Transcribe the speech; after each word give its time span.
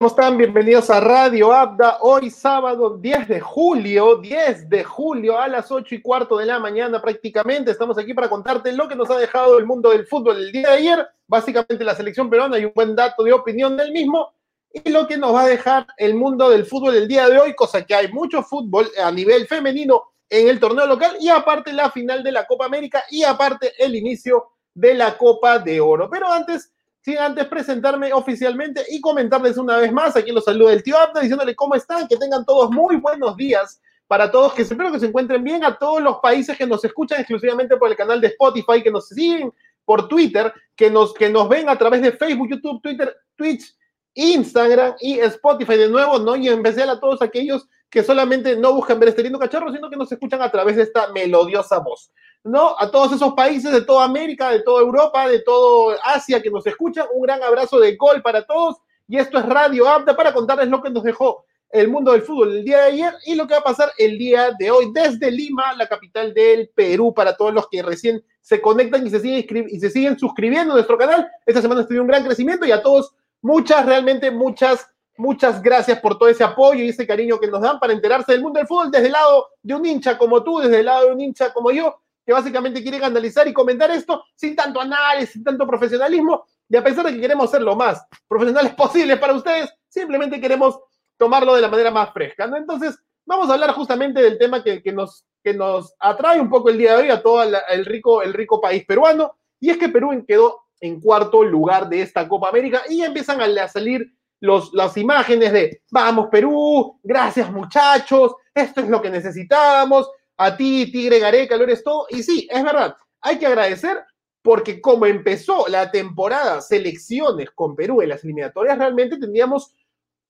¿cómo 0.00 0.08
están? 0.08 0.38
Bienvenidos 0.38 0.88
a 0.88 0.98
Radio 0.98 1.52
Abda. 1.52 1.98
Hoy 2.00 2.30
sábado 2.30 2.96
10 2.96 3.28
de 3.28 3.38
julio, 3.38 4.16
10 4.16 4.70
de 4.70 4.82
julio 4.82 5.38
a 5.38 5.46
las 5.46 5.70
8 5.70 5.94
y 5.94 6.00
cuarto 6.00 6.38
de 6.38 6.46
la 6.46 6.58
mañana 6.58 7.02
prácticamente. 7.02 7.70
Estamos 7.70 7.98
aquí 7.98 8.14
para 8.14 8.30
contarte 8.30 8.72
lo 8.72 8.88
que 8.88 8.96
nos 8.96 9.10
ha 9.10 9.18
dejado 9.18 9.58
el 9.58 9.66
mundo 9.66 9.90
del 9.90 10.06
fútbol 10.06 10.38
el 10.38 10.52
día 10.52 10.70
de 10.70 10.74
ayer. 10.74 11.06
Básicamente 11.26 11.84
la 11.84 11.94
selección 11.94 12.30
peruana 12.30 12.58
y 12.58 12.64
un 12.64 12.72
buen 12.74 12.96
dato 12.96 13.24
de 13.24 13.34
opinión 13.34 13.76
del 13.76 13.92
mismo. 13.92 14.32
Y 14.72 14.88
lo 14.88 15.06
que 15.06 15.18
nos 15.18 15.34
va 15.34 15.42
a 15.42 15.48
dejar 15.48 15.86
el 15.98 16.14
mundo 16.14 16.48
del 16.48 16.64
fútbol 16.64 16.96
el 16.96 17.06
día 17.06 17.28
de 17.28 17.38
hoy, 17.38 17.54
cosa 17.54 17.84
que 17.84 17.94
hay 17.94 18.10
mucho 18.10 18.42
fútbol 18.42 18.88
a 19.04 19.12
nivel 19.12 19.46
femenino 19.46 20.14
en 20.30 20.48
el 20.48 20.58
torneo 20.58 20.86
local 20.86 21.18
y 21.20 21.28
aparte 21.28 21.74
la 21.74 21.90
final 21.90 22.22
de 22.22 22.32
la 22.32 22.46
Copa 22.46 22.64
América 22.64 23.04
y 23.10 23.22
aparte 23.22 23.74
el 23.76 23.94
inicio 23.94 24.52
de 24.72 24.94
la 24.94 25.18
Copa 25.18 25.58
de 25.58 25.78
Oro. 25.78 26.08
Pero 26.08 26.32
antes 26.32 26.72
sin 27.02 27.18
antes 27.18 27.46
presentarme 27.46 28.12
oficialmente 28.12 28.84
y 28.90 29.00
comentarles 29.00 29.56
una 29.56 29.78
vez 29.78 29.92
más, 29.92 30.16
aquí 30.16 30.32
los 30.32 30.44
saluda 30.44 30.72
el 30.72 30.82
tío 30.82 30.98
Abda, 30.98 31.20
diciéndole 31.20 31.54
cómo 31.54 31.74
están, 31.74 32.06
que 32.06 32.16
tengan 32.16 32.44
todos 32.44 32.70
muy 32.70 32.96
buenos 32.96 33.36
días 33.36 33.80
para 34.06 34.30
todos, 34.30 34.54
que 34.54 34.62
espero 34.62 34.90
que 34.90 34.98
se 34.98 35.06
encuentren 35.06 35.42
bien, 35.42 35.64
a 35.64 35.78
todos 35.78 36.02
los 36.02 36.18
países 36.18 36.58
que 36.58 36.66
nos 36.66 36.84
escuchan 36.84 37.20
exclusivamente 37.20 37.76
por 37.76 37.88
el 37.88 37.96
canal 37.96 38.20
de 38.20 38.26
Spotify, 38.26 38.82
que 38.82 38.90
nos 38.90 39.08
siguen 39.08 39.52
por 39.84 40.08
Twitter, 40.08 40.52
que 40.76 40.90
nos, 40.90 41.14
que 41.14 41.28
nos 41.30 41.48
ven 41.48 41.68
a 41.68 41.78
través 41.78 42.02
de 42.02 42.12
Facebook, 42.12 42.48
YouTube, 42.50 42.82
Twitter, 42.82 43.16
Twitch, 43.36 43.74
Instagram 44.14 44.94
y 45.00 45.20
Spotify 45.20 45.76
de 45.76 45.88
nuevo, 45.88 46.18
¿no? 46.18 46.36
Y 46.36 46.48
en 46.48 46.54
especial 46.54 46.90
a 46.90 47.00
todos 47.00 47.22
aquellos 47.22 47.68
que 47.88 48.02
solamente 48.02 48.56
no 48.56 48.74
buscan 48.74 48.98
ver 49.00 49.10
este 49.10 49.22
lindo 49.22 49.38
cacharro, 49.38 49.72
sino 49.72 49.88
que 49.88 49.96
nos 49.96 50.10
escuchan 50.10 50.42
a 50.42 50.50
través 50.50 50.76
de 50.76 50.82
esta 50.82 51.12
melodiosa 51.12 51.78
voz. 51.78 52.12
¿No? 52.44 52.74
A 52.78 52.90
todos 52.90 53.12
esos 53.12 53.34
países 53.34 53.72
de 53.72 53.82
toda 53.82 54.04
América, 54.04 54.50
de 54.50 54.62
toda 54.62 54.82
Europa, 54.82 55.28
de 55.28 55.40
toda 55.40 55.96
Asia 56.04 56.40
que 56.40 56.50
nos 56.50 56.66
escuchan, 56.66 57.06
un 57.12 57.22
gran 57.22 57.42
abrazo 57.42 57.78
de 57.78 57.96
gol 57.96 58.22
para 58.22 58.44
todos. 58.44 58.76
Y 59.08 59.18
esto 59.18 59.38
es 59.38 59.46
Radio 59.46 59.88
Apta 59.88 60.16
para 60.16 60.32
contarles 60.32 60.68
lo 60.68 60.82
que 60.82 60.90
nos 60.90 61.02
dejó 61.02 61.44
el 61.72 61.88
mundo 61.88 62.12
del 62.12 62.22
fútbol 62.22 62.56
el 62.56 62.64
día 62.64 62.78
de 62.78 62.84
ayer 62.84 63.14
y 63.26 63.34
lo 63.34 63.46
que 63.46 63.54
va 63.54 63.60
a 63.60 63.64
pasar 63.64 63.92
el 63.96 64.18
día 64.18 64.50
de 64.58 64.70
hoy 64.70 64.90
desde 64.92 65.30
Lima, 65.30 65.72
la 65.76 65.88
capital 65.88 66.34
del 66.34 66.68
Perú, 66.74 67.14
para 67.14 67.36
todos 67.36 67.54
los 67.54 67.68
que 67.68 67.82
recién 67.82 68.22
se 68.40 68.60
conectan 68.60 69.06
y 69.06 69.10
se 69.10 69.20
siguen, 69.20 69.66
y 69.68 69.78
se 69.78 69.90
siguen 69.90 70.18
suscribiendo 70.18 70.72
a 70.72 70.76
nuestro 70.76 70.98
canal. 70.98 71.28
Esta 71.46 71.62
semana 71.62 71.82
estuvo 71.82 72.00
un 72.00 72.08
gran 72.08 72.24
crecimiento 72.24 72.66
y 72.66 72.72
a 72.72 72.82
todos 72.82 73.14
muchas, 73.40 73.86
realmente 73.86 74.30
muchas, 74.30 74.86
muchas 75.16 75.62
gracias 75.62 76.00
por 76.00 76.18
todo 76.18 76.28
ese 76.28 76.42
apoyo 76.42 76.82
y 76.82 76.88
ese 76.88 77.06
cariño 77.06 77.38
que 77.38 77.46
nos 77.46 77.60
dan 77.60 77.78
para 77.78 77.92
enterarse 77.92 78.32
del 78.32 78.42
mundo 78.42 78.58
del 78.58 78.66
fútbol 78.66 78.90
desde 78.90 79.06
el 79.06 79.12
lado 79.12 79.48
de 79.62 79.74
un 79.74 79.86
hincha 79.86 80.18
como 80.18 80.42
tú, 80.42 80.58
desde 80.58 80.80
el 80.80 80.86
lado 80.86 81.06
de 81.06 81.12
un 81.12 81.20
hincha 81.20 81.52
como 81.52 81.70
yo, 81.70 82.00
que 82.24 82.32
básicamente 82.32 82.82
quieren 82.82 83.04
analizar 83.04 83.46
y 83.48 83.52
comentar 83.52 83.90
esto 83.90 84.24
sin 84.34 84.54
tanto 84.54 84.80
análisis, 84.80 85.32
sin 85.32 85.44
tanto 85.44 85.66
profesionalismo, 85.66 86.44
y 86.68 86.76
a 86.76 86.84
pesar 86.84 87.06
de 87.06 87.12
que 87.12 87.20
queremos 87.20 87.50
ser 87.50 87.62
lo 87.62 87.74
más 87.74 88.04
profesionales 88.28 88.74
posibles 88.76 89.18
para 89.18 89.34
ustedes, 89.34 89.72
simplemente 89.88 90.40
queremos 90.40 90.78
tomarlo 91.18 91.54
de 91.54 91.60
la 91.60 91.68
manera 91.68 91.90
más 91.90 92.12
fresca. 92.12 92.44
Entonces, 92.56 92.98
vamos 93.26 93.50
a 93.50 93.54
hablar 93.54 93.72
justamente 93.72 94.22
del 94.22 94.38
tema 94.38 94.62
que, 94.62 94.82
que, 94.82 94.92
nos, 94.92 95.26
que 95.42 95.52
nos 95.54 95.94
atrae 95.98 96.40
un 96.40 96.48
poco 96.48 96.70
el 96.70 96.78
día 96.78 96.96
de 96.96 97.02
hoy 97.02 97.10
a 97.10 97.22
todo 97.22 97.42
el 97.42 97.84
rico, 97.84 98.22
el 98.22 98.32
rico 98.32 98.60
país 98.60 98.84
peruano, 98.84 99.34
y 99.58 99.70
es 99.70 99.76
que 99.76 99.88
Perú 99.88 100.24
quedó 100.26 100.60
en 100.80 101.00
cuarto 101.00 101.44
lugar 101.44 101.88
de 101.88 102.02
esta 102.02 102.26
Copa 102.26 102.48
América 102.48 102.82
y 102.88 103.02
empiezan 103.02 103.40
a, 103.40 103.68
salir 103.68 104.14
los, 104.40 104.72
las 104.72 104.96
imágenes 104.96 105.52
de 105.52 105.82
vamos 105.90 106.28
Perú, 106.30 106.98
gracias 107.02 107.50
muchachos, 107.52 108.34
esto 108.54 108.80
es 108.80 108.88
lo 108.88 109.02
que 109.02 109.10
necesitábamos, 109.10 110.10
a 110.42 110.56
ti, 110.56 110.90
Tigre 110.90 111.18
Gareca, 111.18 111.54
lo 111.56 111.64
eres 111.64 111.84
todo. 111.84 112.06
Y 112.08 112.22
sí, 112.22 112.48
es 112.50 112.64
verdad, 112.64 112.96
hay 113.20 113.38
que 113.38 113.46
agradecer 113.46 114.02
porque 114.42 114.80
como 114.80 115.04
empezó 115.04 115.66
la 115.68 115.90
temporada 115.90 116.62
selecciones 116.62 117.50
con 117.50 117.76
Perú 117.76 118.00
en 118.00 118.08
las 118.08 118.24
eliminatorias, 118.24 118.78
realmente 118.78 119.18
tendríamos 119.18 119.74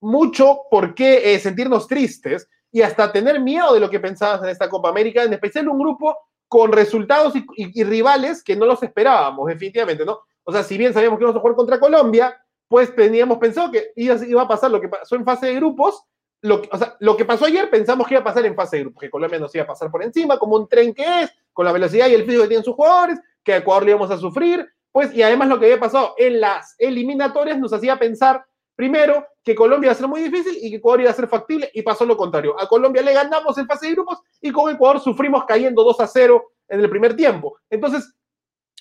mucho 0.00 0.62
por 0.68 0.96
qué 0.96 1.32
eh, 1.32 1.38
sentirnos 1.38 1.86
tristes 1.86 2.48
y 2.72 2.82
hasta 2.82 3.12
tener 3.12 3.38
miedo 3.38 3.72
de 3.72 3.78
lo 3.78 3.88
que 3.88 4.00
pensabas 4.00 4.42
en 4.42 4.48
esta 4.48 4.68
Copa 4.68 4.88
América, 4.88 5.22
en 5.22 5.32
especial 5.32 5.68
un 5.68 5.78
grupo 5.78 6.16
con 6.48 6.72
resultados 6.72 7.34
y, 7.54 7.84
rivales 7.84 8.42
que 8.42 8.56
no 8.56 8.66
los 8.66 8.82
esperábamos, 8.82 9.46
definitivamente, 9.46 10.04
¿no? 10.04 10.22
O 10.42 10.50
sea, 10.50 10.64
si 10.64 10.76
bien 10.76 10.92
sabíamos 10.92 11.18
que 11.18 11.22
íbamos 11.22 11.36
a 11.36 11.40
jugar 11.40 11.54
contra 11.54 11.78
Colombia, 11.78 12.36
pues 12.66 12.92
teníamos 12.96 13.38
pensado 13.38 13.70
que 13.70 13.92
iba 13.94 14.42
a 14.42 14.48
pasar 14.48 14.72
lo 14.72 14.80
que 14.80 14.88
pasó 14.88 15.14
en 15.14 15.24
fase 15.24 15.46
de 15.46 15.54
grupos 15.54 16.02
lo, 16.42 16.62
o 16.70 16.78
sea, 16.78 16.96
lo 17.00 17.16
que 17.16 17.24
pasó 17.24 17.44
ayer 17.44 17.68
pensamos 17.68 18.06
que 18.06 18.14
iba 18.14 18.20
a 18.20 18.24
pasar 18.24 18.46
en 18.46 18.54
fase 18.54 18.76
de 18.76 18.82
grupo, 18.84 19.00
que 19.00 19.10
Colombia 19.10 19.38
nos 19.38 19.54
iba 19.54 19.64
a 19.64 19.66
pasar 19.66 19.90
por 19.90 20.02
encima, 20.02 20.38
como 20.38 20.56
un 20.56 20.68
tren 20.68 20.94
que 20.94 21.22
es, 21.22 21.30
con 21.52 21.66
la 21.66 21.72
velocidad 21.72 22.08
y 22.08 22.14
el 22.14 22.24
físico 22.24 22.42
que 22.42 22.48
tienen 22.48 22.64
sus 22.64 22.74
jugadores, 22.74 23.18
que 23.42 23.52
a 23.52 23.56
Ecuador 23.58 23.84
le 23.84 23.90
íbamos 23.90 24.10
a 24.10 24.18
sufrir, 24.18 24.66
pues, 24.92 25.14
y 25.14 25.22
además 25.22 25.48
lo 25.48 25.58
que 25.58 25.66
había 25.66 25.80
pasado 25.80 26.14
en 26.18 26.40
las 26.40 26.74
eliminatorias 26.78 27.58
nos 27.58 27.72
hacía 27.72 27.98
pensar, 27.98 28.44
primero, 28.74 29.26
que 29.44 29.54
Colombia 29.54 29.88
iba 29.88 29.92
a 29.92 29.96
ser 29.96 30.08
muy 30.08 30.20
difícil 30.22 30.56
y 30.60 30.70
que 30.70 30.76
Ecuador 30.76 31.02
iba 31.02 31.10
a 31.10 31.14
ser 31.14 31.28
factible, 31.28 31.70
y 31.74 31.82
pasó 31.82 32.04
lo 32.04 32.16
contrario. 32.16 32.60
A 32.60 32.66
Colombia 32.66 33.02
le 33.02 33.12
ganamos 33.12 33.56
en 33.58 33.66
fase 33.66 33.86
de 33.86 33.92
grupos 33.92 34.18
y 34.40 34.50
con 34.50 34.72
Ecuador 34.72 35.00
sufrimos 35.00 35.44
cayendo 35.44 35.84
2 35.84 36.00
a 36.00 36.06
0 36.06 36.52
en 36.68 36.80
el 36.80 36.90
primer 36.90 37.14
tiempo. 37.14 37.58
Entonces, 37.68 38.14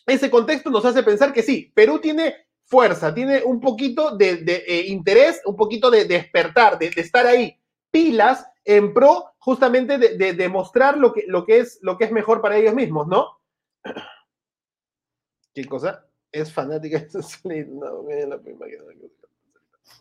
ese 0.06 0.31
contexto 0.31 0.69
nos 0.69 0.86
hace 0.86 1.03
pensar 1.03 1.34
que 1.34 1.44
sí, 1.44 1.72
Perú 1.75 2.00
tiene 2.00 2.36
fuerza, 2.69 3.13
tiene 3.13 3.44
un 3.44 3.59
poquito 3.59 4.16
de, 4.16 4.44
eh, 4.46 4.85
interés, 4.88 5.41
un 5.46 5.56
poquito 5.56 5.90
de, 5.90 6.06
despertar, 6.06 6.78
de, 6.78 6.91
estar 6.96 7.25
ahí, 7.25 7.59
pilas 7.90 8.46
en 8.63 8.94
pro 8.94 9.34
justamente 9.40 9.97
de, 9.97 10.34
demostrar 10.34 10.97
lo 10.97 11.12
que, 11.12 11.25
lo, 11.28 11.46
que 11.46 11.57
es, 11.59 11.80
lo 11.81 11.97
que 11.97 12.06
es 12.06 12.12
mejor 12.12 12.41
para 12.41 12.57
ellos 12.57 12.75
mismos, 12.75 13.07
¿no? 13.07 13.40
¿Qué 15.53 15.66
cosa? 15.66 16.06
Es 16.31 16.53
fanática. 16.53 17.03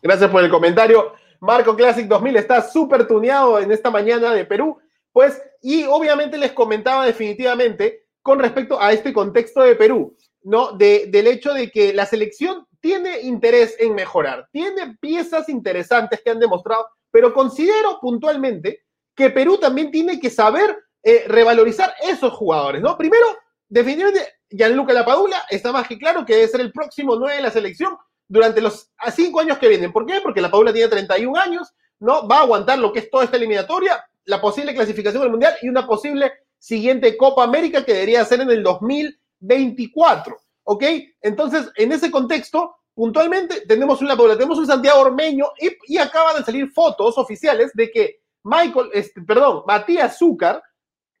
Gracias 0.03 0.29
por 0.29 0.43
el 0.43 0.51
comentario. 0.51 1.13
Marco 1.39 1.75
Classic 1.75 2.07
2000 2.07 2.35
está 2.35 2.61
súper 2.61 3.07
tuneado 3.07 3.59
en 3.59 3.71
esta 3.71 3.89
mañana 3.89 4.31
de 4.31 4.45
Perú. 4.45 4.77
Pues, 5.11 5.41
y 5.61 5.85
obviamente 5.85 6.37
les 6.37 6.51
comentaba 6.51 7.05
definitivamente 7.07 8.05
con 8.21 8.37
respecto 8.37 8.79
a 8.79 8.91
este 8.91 9.11
contexto 9.11 9.61
de 9.61 9.75
Perú. 9.75 10.15
¿No? 10.43 10.71
del 10.73 11.27
hecho 11.27 11.53
de 11.53 11.69
que 11.71 11.93
la 11.93 12.05
selección 12.05 12.65
tiene 12.79 13.21
interés 13.21 13.75
en 13.79 13.93
mejorar, 13.93 14.47
tiene 14.51 14.97
piezas 14.99 15.49
interesantes 15.49 16.21
que 16.23 16.29
han 16.29 16.39
demostrado, 16.39 16.87
pero 17.11 17.33
considero 17.33 17.99
puntualmente 17.99 18.83
que 19.15 19.29
Perú 19.29 19.57
también 19.57 19.91
tiene 19.91 20.19
que 20.19 20.29
saber 20.29 20.77
eh, 21.03 21.25
revalorizar 21.27 21.93
esos 22.01 22.33
jugadores, 22.33 22.81
¿no? 22.81 22.97
Primero, 22.97 23.25
definitivamente, 23.67 24.33
Gianluca 24.49 24.93
Lapadula 24.93 25.43
está 25.49 25.71
más 25.71 25.87
que 25.87 25.97
claro 25.97 26.25
que 26.25 26.35
debe 26.35 26.47
ser 26.47 26.61
el 26.61 26.71
próximo 26.71 27.15
9 27.15 27.35
de 27.35 27.41
la 27.41 27.51
selección 27.51 27.97
durante 28.27 28.61
los 28.61 28.91
cinco 29.13 29.39
años 29.39 29.57
que 29.57 29.67
vienen. 29.67 29.91
¿Por 29.91 30.05
qué? 30.05 30.21
Porque 30.21 30.41
la 30.41 30.51
Padula 30.51 30.71
tiene 30.71 30.87
31 30.87 31.37
años, 31.37 31.73
¿no? 31.99 32.27
Va 32.27 32.37
a 32.37 32.41
aguantar 32.41 32.79
lo 32.79 32.93
que 32.93 32.99
es 32.99 33.09
toda 33.09 33.25
esta 33.25 33.37
eliminatoria, 33.37 34.05
la 34.25 34.39
posible 34.39 34.73
clasificación 34.73 35.21
del 35.21 35.31
Mundial 35.31 35.55
y 35.61 35.69
una 35.69 35.87
posible 35.87 36.31
siguiente 36.57 37.17
Copa 37.17 37.43
América 37.43 37.83
que 37.83 37.93
debería 37.93 38.23
ser 38.25 38.41
en 38.41 38.51
el 38.51 38.63
2000 38.63 39.19
24, 39.39 40.37
¿ok? 40.63 40.83
Entonces, 41.21 41.69
en 41.75 41.91
ese 41.91 42.11
contexto, 42.11 42.75
puntualmente 42.93 43.61
tenemos 43.61 44.01
una 44.01 44.17
tenemos 44.17 44.57
un 44.57 44.67
Santiago 44.67 45.01
Ormeño 45.01 45.47
y, 45.87 45.97
acaban 45.97 46.37
de 46.37 46.43
salir 46.43 46.69
fotos 46.71 47.17
oficiales 47.17 47.71
de 47.73 47.89
que 47.89 48.21
Michael, 48.43 48.89
este, 48.93 49.21
perdón, 49.21 49.63
Matías 49.65 50.17
Zúcar 50.17 50.61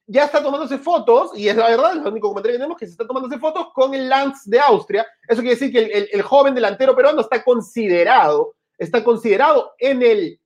ya 0.05 0.25
está 0.25 0.41
tomándose 0.41 0.79
fotos, 0.79 1.31
y 1.35 1.47
es 1.47 1.55
la 1.55 1.69
verdad, 1.69 1.91
es 1.91 1.97
el 1.97 2.07
único 2.07 2.29
comentario 2.29 2.55
que 2.55 2.57
tenemos, 2.57 2.77
que 2.77 2.87
se 2.87 2.93
está 2.93 3.05
tomándose 3.05 3.37
fotos 3.37 3.67
con 3.75 3.93
el 3.93 4.09
Lance 4.09 4.49
de 4.49 4.59
Austria. 4.59 5.05
Eso 5.27 5.41
quiere 5.41 5.55
decir 5.55 5.71
que 5.71 5.79
el, 5.79 6.09
el 6.11 6.21
joven 6.23 6.55
delantero 6.55 6.95
peruano 6.95 7.21
está 7.21 7.43
considerado, 7.43 8.55
está 8.75 9.03
considerado 9.03 9.73
en 9.77 10.01
el, 10.01 10.41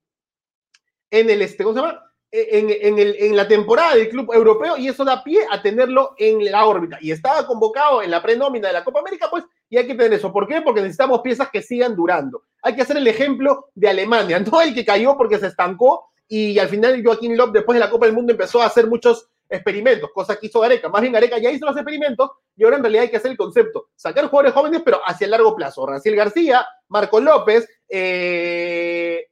en 1.10 1.30
el, 1.30 1.42
este, 1.42 1.64
¿cómo 1.64 1.76
se 1.76 1.82
llama? 1.82 2.03
En, 2.36 3.36
la 3.36 3.48
temporada 3.48 3.96
del 3.96 4.10
club 4.10 4.34
europeo 4.34 4.76
y 4.76 4.88
eso 4.88 5.06
da 5.06 5.24
pie 5.24 5.46
a 5.52 5.62
tenerlo 5.62 6.16
en 6.18 6.44
la 6.52 6.66
órbita. 6.66 6.98
Y 7.00 7.12
estaba 7.12 7.46
convocado 7.46 8.02
en 8.02 8.10
la 8.10 8.24
prenómina 8.24 8.70
de 8.70 8.74
la 8.74 8.84
Copa 8.84 9.02
América, 9.02 9.28
pues, 9.30 9.44
y 9.70 9.78
hay 9.78 9.86
que 9.86 9.94
tener 9.94 10.14
eso. 10.14 10.34
¿Por 10.34 10.48
qué? 10.48 10.62
Porque 10.62 10.82
necesitamos 10.82 11.22
piezas 11.22 11.50
que 11.52 11.62
sigan 11.62 11.96
durando. 11.96 12.44
Hay 12.64 12.76
que 12.76 12.82
hacer 12.82 12.98
el 12.98 13.08
ejemplo 13.08 13.68
de 13.76 13.90
Alemania, 13.90 14.40
no 14.52 14.62
el 14.62 14.74
que 14.74 14.84
cayó 14.84 15.16
porque 15.16 15.38
se 15.38 15.48
estancó 15.48 16.10
y 16.28 16.58
al 16.58 16.70
final 16.70 17.04
Joaquín 17.04 17.38
López 17.38 17.54
después 17.54 17.76
de 17.76 17.80
la 17.82 17.92
Copa 17.92 18.08
del 18.08 18.16
Mundo 18.16 18.32
empezó 18.32 18.62
a 18.64 18.66
hacer 18.66 18.88
muchos 18.88 19.30
experimentos, 19.48 20.10
cosa 20.12 20.36
que 20.36 20.48
hizo 20.48 20.60
Gareca. 20.60 20.90
Más 20.90 21.02
bien 21.02 21.14
Gareca 21.14 21.38
ya 21.38 21.52
hizo 21.52 21.68
los 21.68 21.76
experimentos 21.76 22.32
y 22.56 22.64
ahora 22.64 22.78
en 22.78 22.84
realidad 22.84 23.04
hay 23.04 23.10
que 23.12 23.18
hacer 23.18 23.30
el 23.30 23.38
concepto, 23.38 23.90
sacar 23.96 24.26
jugadores 24.28 24.54
jóvenes 24.54 24.82
pero 24.84 25.02
hacia 25.06 25.26
el 25.26 25.32
largo 25.32 25.56
plazo. 25.56 25.86
Ranciel 25.86 26.16
García, 26.16 26.66
Marco 26.88 27.20
López, 27.20 27.70
eh, 27.88 29.28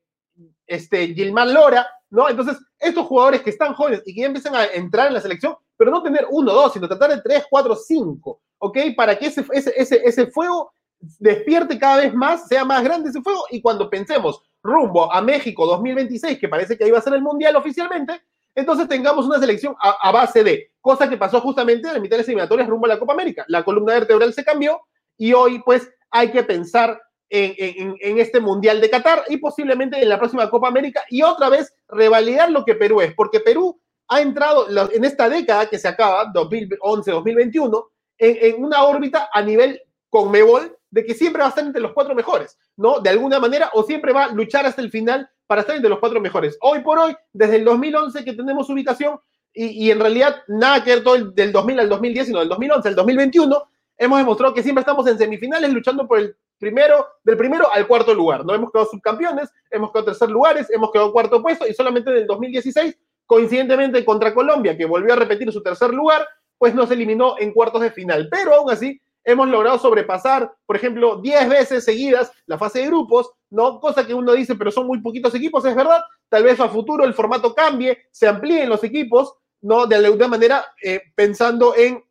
este, 0.67 1.07
Gilmán 1.15 1.51
Lora, 1.51 1.89
¿no? 2.11 2.29
Entonces, 2.29 2.57
estos 2.81 3.05
jugadores 3.05 3.41
que 3.41 3.51
están 3.51 3.73
jóvenes 3.73 4.01
y 4.05 4.13
que 4.13 4.21
ya 4.21 4.27
empiezan 4.27 4.55
a 4.55 4.65
entrar 4.65 5.07
en 5.07 5.13
la 5.13 5.21
selección, 5.21 5.55
pero 5.77 5.91
no 5.91 6.03
tener 6.03 6.27
uno, 6.29 6.51
dos, 6.51 6.73
sino 6.73 6.87
tratar 6.87 7.11
de 7.11 7.21
tres, 7.21 7.45
cuatro, 7.49 7.75
cinco, 7.75 8.41
¿ok? 8.57 8.77
Para 8.95 9.17
que 9.17 9.27
ese, 9.27 9.45
ese, 9.53 10.01
ese, 10.03 10.27
fuego 10.27 10.73
despierte 11.19 11.77
cada 11.77 11.97
vez 11.97 12.13
más, 12.13 12.47
sea 12.47 12.65
más 12.65 12.83
grande 12.83 13.09
ese 13.09 13.21
fuego, 13.21 13.45
y 13.51 13.61
cuando 13.61 13.89
pensemos 13.89 14.41
rumbo 14.63 15.11
a 15.11 15.21
México 15.21 15.65
2026, 15.65 16.39
que 16.39 16.49
parece 16.49 16.77
que 16.77 16.83
ahí 16.83 16.91
va 16.91 16.99
a 16.99 17.01
ser 17.01 17.13
el 17.13 17.21
Mundial 17.21 17.55
oficialmente, 17.55 18.21
entonces 18.53 18.87
tengamos 18.87 19.25
una 19.25 19.39
selección 19.39 19.75
a, 19.79 20.11
base 20.11 20.43
de, 20.43 20.71
cosa 20.81 21.09
que 21.09 21.17
pasó 21.17 21.39
justamente 21.39 21.87
en 21.87 21.93
la 21.93 21.99
mitad 21.99 22.17
de 22.17 22.23
las 22.23 22.27
eliminatorias 22.27 22.67
rumbo 22.67 22.85
a 22.85 22.89
la 22.89 22.99
Copa 22.99 23.13
América. 23.13 23.45
La 23.47 23.63
columna 23.63 23.93
vertebral 23.93 24.33
se 24.33 24.43
cambió 24.43 24.81
y 25.17 25.33
hoy 25.33 25.61
pues 25.63 25.89
hay 26.09 26.31
que 26.31 26.43
pensar 26.43 27.01
en, 27.31 28.17
este 28.19 28.41
Mundial 28.41 28.81
de 28.81 28.89
Qatar 28.89 29.23
y 29.29 29.37
posiblemente 29.37 30.01
en 30.01 30.09
la 30.09 30.19
próxima 30.19 30.49
Copa 30.49 30.67
América 30.67 31.03
y 31.09 31.23
otra 31.23 31.49
vez 31.49 31.73
revalidar 31.87 32.51
lo 32.51 32.65
que 32.65 32.75
Perú 32.75 32.99
es, 33.01 33.13
porque 33.13 33.39
Perú 33.39 33.79
ha 34.09 34.21
entrado 34.21 34.67
en 34.91 35.05
esta 35.05 35.29
década 35.29 35.67
que 35.67 35.79
se 35.79 35.87
acaba, 35.87 36.31
2011-2021, 36.33 37.87
en, 38.17 38.63
una 38.63 38.83
órbita 38.83 39.29
a 39.33 39.41
nivel 39.41 39.81
Conmebol 40.09 40.77
de 40.89 41.05
que 41.05 41.13
siempre 41.13 41.39
va 41.39 41.45
a 41.45 41.49
estar 41.49 41.65
entre 41.65 41.81
los 41.81 41.93
cuatro 41.93 42.13
mejores, 42.13 42.57
¿no? 42.75 42.99
De 42.99 43.09
alguna 43.09 43.39
manera, 43.39 43.71
o 43.73 43.83
siempre 43.83 44.11
va 44.11 44.25
a 44.25 44.33
luchar 44.33 44.65
hasta 44.65 44.81
el 44.81 44.91
final 44.91 45.29
para 45.47 45.61
estar 45.61 45.75
entre 45.75 45.89
los 45.89 45.99
cuatro 45.99 46.19
mejores. 46.19 46.57
Hoy 46.59 46.81
por 46.81 46.99
hoy, 46.99 47.15
desde 47.31 47.55
el 47.55 47.63
2011 47.63 48.25
que 48.25 48.33
tenemos 48.33 48.69
ubicación, 48.69 49.17
y, 49.53 49.91
en 49.91 49.99
realidad 49.99 50.37
nada 50.47 50.83
que 50.83 50.95
ver 50.95 51.03
todo 51.03 51.15
el, 51.15 51.33
del 51.35 51.51
2000 51.51 51.79
al 51.79 51.89
2010, 51.89 52.27
sino 52.27 52.39
del 52.39 52.49
2011 52.49 52.87
al 52.89 52.95
2021, 52.95 53.63
hemos 53.97 54.17
demostrado 54.19 54.53
que 54.53 54.63
siempre 54.63 54.81
estamos 54.81 55.05
en 55.07 55.17
semifinales 55.17 55.71
luchando 55.71 56.07
por 56.07 56.19
el 56.19 56.35
primero, 56.61 57.07
del 57.23 57.37
primero 57.37 57.65
al 57.73 57.87
cuarto 57.87 58.13
lugar. 58.13 58.45
No 58.45 58.53
hemos 58.53 58.71
quedado 58.71 58.87
subcampeones, 58.89 59.49
hemos 59.71 59.91
quedado 59.91 60.05
tercer 60.05 60.29
lugares, 60.29 60.69
hemos 60.69 60.91
quedado 60.91 61.11
cuarto 61.11 61.41
puesto 61.41 61.67
y 61.67 61.73
solamente 61.73 62.11
en 62.11 62.17
el 62.17 62.27
2016, 62.27 62.95
coincidentemente 63.25 64.05
contra 64.05 64.33
Colombia, 64.33 64.77
que 64.77 64.85
volvió 64.85 65.13
a 65.13 65.15
repetir 65.15 65.51
su 65.51 65.63
tercer 65.63 65.91
lugar, 65.91 66.25
pues 66.59 66.75
nos 66.75 66.91
eliminó 66.91 67.35
en 67.39 67.51
cuartos 67.51 67.81
de 67.81 67.89
final. 67.89 68.29
Pero 68.29 68.53
aún 68.53 68.69
así, 68.69 69.01
hemos 69.23 69.47
logrado 69.47 69.79
sobrepasar, 69.79 70.53
por 70.67 70.75
ejemplo, 70.75 71.17
10 71.17 71.49
veces 71.49 71.83
seguidas 71.83 72.31
la 72.45 72.59
fase 72.59 72.79
de 72.79 72.87
grupos, 72.87 73.31
¿no? 73.49 73.79
Cosa 73.79 74.05
que 74.05 74.13
uno 74.13 74.33
dice, 74.33 74.53
pero 74.53 74.69
son 74.69 74.85
muy 74.85 75.01
poquitos 75.01 75.33
equipos, 75.33 75.65
es 75.65 75.75
verdad. 75.75 76.01
Tal 76.29 76.43
vez 76.43 76.59
a 76.59 76.69
futuro 76.69 77.03
el 77.05 77.15
formato 77.15 77.55
cambie, 77.55 77.97
se 78.11 78.27
amplíen 78.27 78.69
los 78.69 78.83
equipos, 78.83 79.33
¿no? 79.61 79.87
De 79.87 79.95
alguna 79.95 80.27
manera, 80.27 80.63
eh, 80.83 81.01
pensando 81.15 81.75
en 81.75 82.03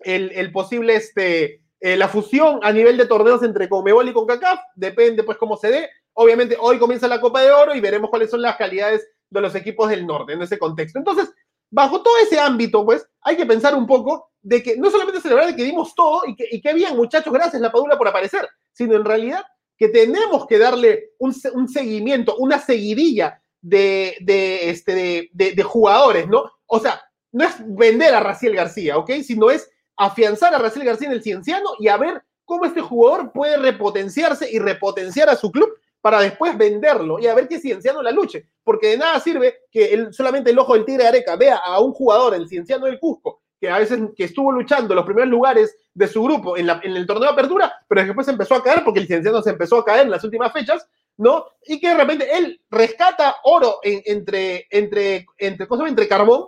el, 0.00 0.52
posible, 0.52 0.94
este, 0.96 1.62
eh, 1.80 1.96
la 1.96 2.08
fusión 2.08 2.60
a 2.62 2.72
nivel 2.72 2.96
de 2.96 3.06
torneos 3.06 3.42
entre 3.42 3.68
Conmebol 3.68 4.08
y 4.08 4.12
CONCACAF, 4.12 4.60
depende 4.74 5.22
pues 5.22 5.38
cómo 5.38 5.56
se 5.56 5.70
dé. 5.70 5.90
Obviamente 6.14 6.56
hoy 6.58 6.78
comienza 6.78 7.06
la 7.06 7.20
Copa 7.20 7.42
de 7.42 7.52
Oro 7.52 7.74
y 7.74 7.80
veremos 7.80 8.10
cuáles 8.10 8.30
son 8.30 8.42
las 8.42 8.56
calidades 8.56 9.08
de 9.30 9.40
los 9.40 9.54
equipos 9.54 9.88
del 9.88 10.06
norte 10.06 10.32
en 10.32 10.42
ese 10.42 10.58
contexto. 10.58 10.98
Entonces, 10.98 11.32
bajo 11.70 12.02
todo 12.02 12.14
ese 12.18 12.40
ámbito, 12.40 12.84
pues, 12.84 13.06
hay 13.20 13.36
que 13.36 13.46
pensar 13.46 13.74
un 13.74 13.86
poco 13.86 14.30
de 14.42 14.62
que 14.62 14.76
no 14.76 14.90
solamente 14.90 15.20
celebrar 15.20 15.46
de 15.46 15.56
que 15.56 15.64
dimos 15.64 15.94
todo 15.94 16.22
y 16.26 16.34
que, 16.34 16.46
y 16.50 16.60
que 16.60 16.72
bien, 16.72 16.96
muchachos, 16.96 17.32
gracias 17.32 17.60
La 17.60 17.72
Padula 17.72 17.98
por 17.98 18.08
aparecer, 18.08 18.48
sino 18.72 18.96
en 18.96 19.04
realidad 19.04 19.44
que 19.76 19.88
tenemos 19.88 20.46
que 20.46 20.58
darle 20.58 21.10
un, 21.18 21.34
un 21.54 21.68
seguimiento, 21.68 22.36
una 22.38 22.58
seguidilla 22.58 23.40
de, 23.60 24.16
de, 24.20 24.70
este, 24.70 25.30
de, 25.32 25.52
de, 25.52 25.62
jugadores, 25.62 26.28
¿no? 26.28 26.44
O 26.66 26.80
sea, 26.80 27.00
no 27.32 27.44
es 27.44 27.54
vender 27.64 28.14
a 28.14 28.20
Raciel 28.20 28.54
García, 28.54 28.96
¿ok? 28.98 29.10
Sino 29.22 29.50
es 29.50 29.70
afianzar 29.98 30.54
a 30.54 30.58
Raciel 30.58 30.86
García 30.86 31.08
en 31.08 31.14
el 31.14 31.22
Cienciano 31.22 31.70
y 31.78 31.88
a 31.88 31.96
ver 31.96 32.22
cómo 32.44 32.64
este 32.64 32.80
jugador 32.80 33.32
puede 33.32 33.58
repotenciarse 33.58 34.50
y 34.50 34.58
repotenciar 34.58 35.28
a 35.28 35.36
su 35.36 35.52
club 35.52 35.68
para 36.00 36.20
después 36.20 36.56
venderlo 36.56 37.18
y 37.18 37.26
a 37.26 37.34
ver 37.34 37.48
que 37.48 37.58
Cienciano 37.58 38.00
la 38.00 38.12
luche, 38.12 38.48
porque 38.62 38.88
de 38.88 38.98
nada 38.98 39.20
sirve 39.20 39.56
que 39.70 40.08
solamente 40.12 40.50
el 40.50 40.58
ojo 40.58 40.74
del 40.74 40.84
Tigre 40.84 41.06
Areca 41.06 41.36
vea 41.36 41.56
a 41.56 41.80
un 41.80 41.92
jugador, 41.92 42.34
el 42.34 42.48
Cienciano 42.48 42.86
del 42.86 43.00
Cusco, 43.00 43.42
que 43.60 43.68
a 43.68 43.78
veces 43.78 43.98
que 44.16 44.24
estuvo 44.24 44.52
luchando 44.52 44.94
los 44.94 45.04
primeros 45.04 45.28
lugares 45.28 45.76
de 45.92 46.06
su 46.06 46.22
grupo 46.22 46.56
en, 46.56 46.70
el 46.70 47.06
torneo 47.06 47.28
de 47.28 47.32
apertura, 47.32 47.72
pero 47.88 48.04
después 48.04 48.28
empezó 48.28 48.54
a 48.54 48.62
caer 48.62 48.84
porque 48.84 49.00
el 49.00 49.08
Cienciano 49.08 49.42
se 49.42 49.50
empezó 49.50 49.78
a 49.78 49.84
caer 49.84 50.02
en 50.02 50.12
las 50.12 50.22
últimas 50.22 50.52
fechas, 50.52 50.88
¿no? 51.16 51.46
Y 51.66 51.80
que 51.80 51.88
de 51.88 51.96
repente 51.96 52.28
él 52.32 52.60
rescata 52.70 53.36
oro 53.42 53.80
entre, 53.82 54.66
entre, 54.70 55.26
entre, 55.38 55.66
entre 55.88 56.08
carbón 56.08 56.46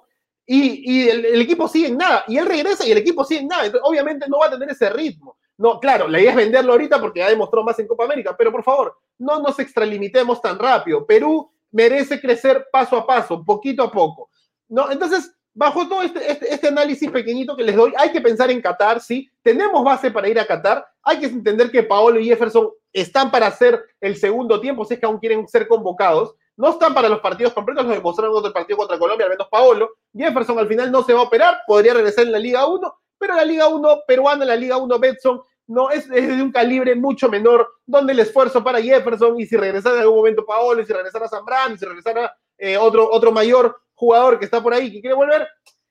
y, 0.52 1.08
el, 1.08 1.40
equipo 1.40 1.68
sigue 1.68 1.88
en 1.88 1.96
nada, 1.96 2.24
y 2.26 2.36
él 2.36 2.46
regresa 2.46 2.84
y 2.84 2.90
el 2.90 2.98
equipo 2.98 3.24
sigue 3.24 3.40
en 3.40 3.48
nada, 3.48 3.66
entonces 3.66 3.88
obviamente 3.88 4.26
no 4.28 4.38
va 4.38 4.46
a 4.46 4.50
tener 4.50 4.68
ese 4.70 4.90
ritmo. 4.90 5.36
No, 5.56 5.78
claro, 5.78 6.08
la 6.08 6.18
idea 6.18 6.30
es 6.30 6.36
venderlo 6.36 6.72
ahorita 6.72 7.00
porque 7.00 7.20
ya 7.20 7.28
demostró 7.28 7.62
más 7.62 7.78
en 7.78 7.86
Copa 7.86 8.04
América, 8.04 8.34
pero 8.36 8.50
por 8.50 8.64
favor, 8.64 8.96
no 9.18 9.40
nos 9.40 9.58
extralimitemos 9.60 10.40
tan 10.40 10.58
rápido. 10.58 11.06
Perú 11.06 11.52
merece 11.70 12.20
crecer 12.20 12.66
paso 12.72 12.96
a 12.96 13.06
paso, 13.06 13.44
poquito 13.44 13.84
a 13.84 13.92
poco. 13.92 14.30
¿no? 14.68 14.90
Entonces, 14.90 15.32
bajo 15.54 15.86
todo 15.86 16.02
este, 16.02 16.32
este, 16.32 16.52
este, 16.52 16.68
análisis 16.68 17.10
pequeñito 17.10 17.54
que 17.54 17.62
les 17.62 17.76
doy, 17.76 17.92
hay 17.96 18.10
que 18.10 18.20
pensar 18.20 18.50
en 18.50 18.60
Qatar, 18.60 19.00
sí, 19.00 19.30
tenemos 19.42 19.84
base 19.84 20.10
para 20.10 20.28
ir 20.28 20.40
a 20.40 20.46
Qatar, 20.46 20.84
hay 21.02 21.20
que 21.20 21.26
entender 21.26 21.70
que 21.70 21.82
Paolo 21.82 22.18
y 22.18 22.26
Jefferson 22.26 22.70
están 22.92 23.30
para 23.30 23.46
hacer 23.46 23.80
el 24.00 24.16
segundo 24.16 24.60
tiempo, 24.60 24.84
si 24.84 24.94
es 24.94 25.00
que 25.00 25.06
aún 25.06 25.18
quieren 25.18 25.46
ser 25.46 25.68
convocados, 25.68 26.34
no 26.56 26.68
están 26.68 26.92
para 26.92 27.08
los 27.08 27.20
partidos 27.20 27.52
completos, 27.52 27.86
lo 27.86 27.92
demostraron 27.92 28.32
en 28.32 28.38
otro 28.38 28.52
partido 28.52 28.76
contra 28.76 28.98
Colombia, 28.98 29.24
al 29.24 29.30
menos 29.30 29.48
Paolo. 29.50 29.88
Jefferson 30.14 30.58
al 30.58 30.68
final 30.68 30.90
no 30.90 31.02
se 31.02 31.12
va 31.12 31.20
a 31.20 31.24
operar, 31.24 31.58
podría 31.66 31.94
regresar 31.94 32.26
en 32.26 32.32
la 32.32 32.38
Liga 32.38 32.66
1, 32.66 32.94
pero 33.18 33.34
la 33.34 33.44
Liga 33.44 33.68
1 33.68 34.00
peruana, 34.06 34.44
la 34.44 34.56
Liga 34.56 34.76
1 34.76 34.98
Betson, 34.98 35.42
no 35.66 35.90
es, 35.90 36.08
de 36.08 36.42
un 36.42 36.50
calibre 36.50 36.96
mucho 36.96 37.28
menor, 37.28 37.68
donde 37.86 38.12
el 38.12 38.18
esfuerzo 38.18 38.64
para 38.64 38.82
Jefferson, 38.82 39.38
y 39.38 39.46
si 39.46 39.56
regresara 39.56 39.96
en 39.96 40.02
algún 40.02 40.18
momento 40.18 40.44
Paolo, 40.44 40.82
y 40.82 40.86
si 40.86 40.92
regresara 40.92 41.28
Zambrano, 41.28 41.74
y 41.74 41.78
si 41.78 41.84
regresara 41.84 42.34
eh, 42.58 42.76
otro, 42.76 43.08
otro 43.10 43.30
mayor 43.30 43.80
jugador 43.94 44.38
que 44.38 44.46
está 44.46 44.60
por 44.62 44.74
ahí 44.74 44.90
que 44.90 45.00
quiere 45.00 45.14
volver, 45.14 45.46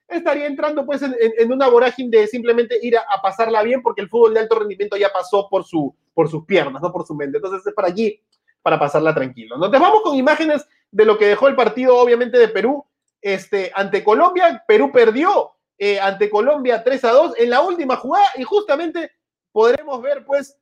estaría 0.06 0.46
entrando 0.46 0.84
pues 0.84 1.00
en, 1.02 1.52
una 1.52 1.68
vorágine 1.68 2.18
de 2.18 2.26
simplemente 2.26 2.78
ir 2.82 2.98
a, 2.98 3.04
pasarla 3.22 3.62
bien 3.62 3.80
porque 3.80 4.02
el 4.02 4.08
fútbol 4.08 4.34
de 4.34 4.40
alto 4.40 4.58
rendimiento 4.58 4.96
ya 4.96 5.10
pasó 5.10 5.48
por, 5.48 5.64
su, 5.64 5.94
por 6.12 6.28
sus 6.28 6.44
piernas, 6.44 6.82
no 6.82 6.92
por 6.92 7.06
su 7.06 7.14
mente. 7.14 7.38
Entonces 7.38 7.66
es 7.66 7.72
para 7.72 7.88
allí 7.88 8.20
para 8.62 8.78
pasarla 8.78 9.14
tranquilo. 9.14 9.56
Nos 9.56 9.70
vamos 9.70 10.02
con 10.02 10.16
imágenes 10.16 10.66
de 10.90 11.04
lo 11.04 11.16
que 11.16 11.26
dejó 11.26 11.48
el 11.48 11.56
partido, 11.56 11.96
obviamente, 11.96 12.36
de 12.36 12.48
Perú 12.48 12.84
este, 13.20 13.70
ante 13.74 14.02
Colombia. 14.04 14.62
Perú 14.66 14.90
perdió 14.92 15.52
eh, 15.78 15.98
ante 16.00 16.28
Colombia 16.28 16.82
3 16.82 17.04
a 17.04 17.10
2 17.12 17.34
en 17.38 17.50
la 17.50 17.60
última 17.62 17.96
jugada 17.96 18.26
y 18.36 18.42
justamente 18.42 19.12
podremos 19.52 20.00
ver, 20.02 20.24
pues, 20.24 20.56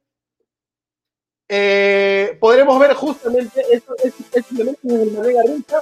eh, 1.49 2.37
podremos 2.41 2.79
ver 2.79 2.95
justamente 2.95 3.65
esto, 3.73 3.95
elemento 4.51 4.81
de 4.83 5.07
Manega 5.07 5.43
Rincha. 5.43 5.81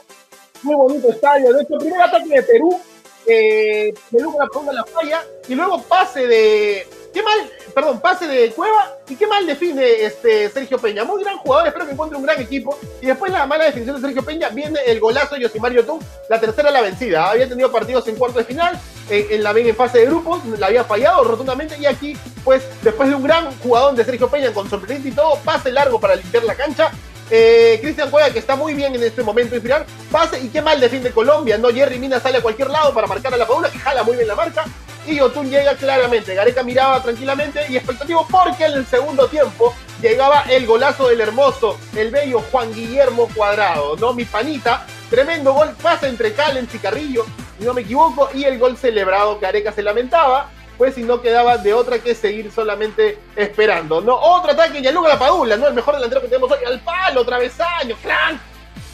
Muy 0.63 0.75
bonito 0.75 1.11
estadio. 1.11 1.53
De 1.53 1.63
hecho, 1.63 1.79
primer 1.79 2.01
ataque 2.01 2.29
de 2.29 2.43
Perú, 2.43 2.81
eh, 3.27 3.95
Perú 4.11 4.37
con 4.53 4.75
la 4.75 4.85
falla 4.85 5.23
y 5.49 5.55
luego 5.55 5.83
pase 5.83 6.27
de 6.27 6.87
Qué 7.17 7.23
mal, 7.23 7.51
perdón, 7.75 7.99
pase 7.99 8.27
de 8.27 8.51
Cueva 8.51 8.95
y 9.09 9.17
qué 9.17 9.27
mal 9.27 9.47
define 9.47 10.05
este 10.05 10.51
Sergio 10.51 10.77
Peña. 10.77 11.03
Muy 11.03 11.25
gran 11.25 11.39
jugador, 11.39 11.67
espero 11.67 11.87
que 11.87 11.93
encuentre 11.93 12.19
un 12.19 12.25
gran 12.25 12.39
equipo. 12.39 12.79
Y 13.01 13.07
después 13.07 13.33
la 13.33 13.47
mala 13.47 13.65
definición 13.65 13.97
de 13.97 14.03
Sergio 14.03 14.23
Peña 14.23 14.51
viene 14.51 14.81
el 14.87 15.01
golazo 15.01 15.35
de 15.35 15.41
Yosimario 15.41 15.83
Tú, 15.87 15.99
la 16.29 16.39
tercera 16.39 16.71
la 16.71 16.83
vencida. 16.83 17.31
Había 17.31 17.49
tenido 17.49 17.73
partidos 17.73 18.07
en 18.09 18.17
cuarto 18.17 18.39
de 18.39 18.45
final, 18.45 18.79
en, 19.09 19.43
la 19.43 19.53
en 19.53 19.75
fase 19.75 20.01
de 20.01 20.05
grupos, 20.05 20.45
la 20.59 20.67
había 20.67 20.85
fallado 20.85 21.25
rotundamente. 21.25 21.79
Y 21.79 21.87
aquí, 21.87 22.19
pues, 22.45 22.65
después 22.83 23.09
de 23.09 23.15
un 23.15 23.23
gran 23.23 23.51
jugador 23.61 23.95
de 23.95 24.05
Sergio 24.05 24.29
Peña 24.29 24.53
con 24.53 24.69
sorprendente 24.69 25.09
y 25.09 25.13
todo, 25.13 25.39
pase 25.43 25.73
largo 25.73 25.99
para 25.99 26.17
limpiar 26.17 26.45
la 26.45 26.55
cancha. 26.55 26.93
Eh, 27.31 27.79
Cristian 27.83 28.11
Cueva, 28.11 28.31
que 28.31 28.39
está 28.39 28.55
muy 28.55 28.75
bien 28.75 28.95
en 28.95 29.03
este 29.03 29.23
momento 29.23 29.55
inspirar, 29.55 29.85
pase 30.13 30.41
y 30.41 30.49
qué 30.49 30.63
mal 30.63 30.81
defiende 30.81 31.11
Colombia, 31.11 31.59
¿no? 31.59 31.71
Jerry 31.71 31.99
Mina 31.99 32.21
sale 32.21 32.39
a 32.39 32.43
cualquier 32.43 32.71
lado 32.71 32.95
para 32.95 33.07
marcar 33.07 33.35
a 33.35 33.37
la 33.37 33.47
Paula, 33.47 33.71
que 33.71 33.79
jala 33.79 34.05
muy 34.05 34.17
bien 34.17 34.29
la 34.29 34.37
marca 34.37 34.65
y 35.07 35.17
Yotun 35.17 35.51
llega 35.51 35.75
claramente. 35.75 36.35
Gareca 36.35 36.63
miraba 36.63 37.03
tranquilamente 37.03 37.67
y 37.69 37.77
expectativo 37.77 38.27
porque 38.31 38.67
en 38.67 38.73
el 38.75 38.87
segundo 38.87 39.29
tiempo 39.29 39.75
llegaba 40.01 40.45
el 40.49 40.67
golazo 40.67 41.09
del 41.09 41.21
hermoso, 41.21 41.79
el 41.97 42.11
bello 42.11 42.43
Juan 42.51 42.73
Guillermo 42.73 43.29
Cuadrado, 43.35 43.97
¿no? 43.97 44.13
Mi 44.13 44.25
panita, 44.25 44.87
tremendo 45.11 45.53
gol, 45.53 45.75
pasa 45.83 46.09
entre 46.09 46.33
Callens 46.33 46.75
y 46.75 46.79
Carrillo, 46.79 47.25
si 47.59 47.65
no 47.65 47.75
me 47.75 47.83
equivoco, 47.83 48.29
y 48.35 48.45
el 48.45 48.59
gol 48.59 48.77
celebrado, 48.77 49.39
Gareca 49.41 49.73
se 49.73 49.83
lamentaba, 49.83 50.51
pues 50.77 50.95
si 50.95 51.03
no 51.03 51.21
quedaba 51.21 51.59
de 51.59 51.75
otra 51.75 51.99
que 51.99 52.15
seguir 52.15 52.51
solamente 52.53 53.19
esperando, 53.35 54.01
¿no? 54.01 54.15
Otro 54.15 54.53
ataque, 54.53 54.83
Yaluga 54.83 55.09
La 55.11 55.19
Padula, 55.19 55.57
¿no? 55.57 55.67
El 55.67 55.75
mejor 55.75 55.95
delantero 55.95 56.21
que 56.21 56.29
tenemos 56.29 56.51
hoy, 56.51 56.65
al 56.67 56.81
palo, 56.81 57.25
travesaño, 57.25 57.97
clan, 58.03 58.41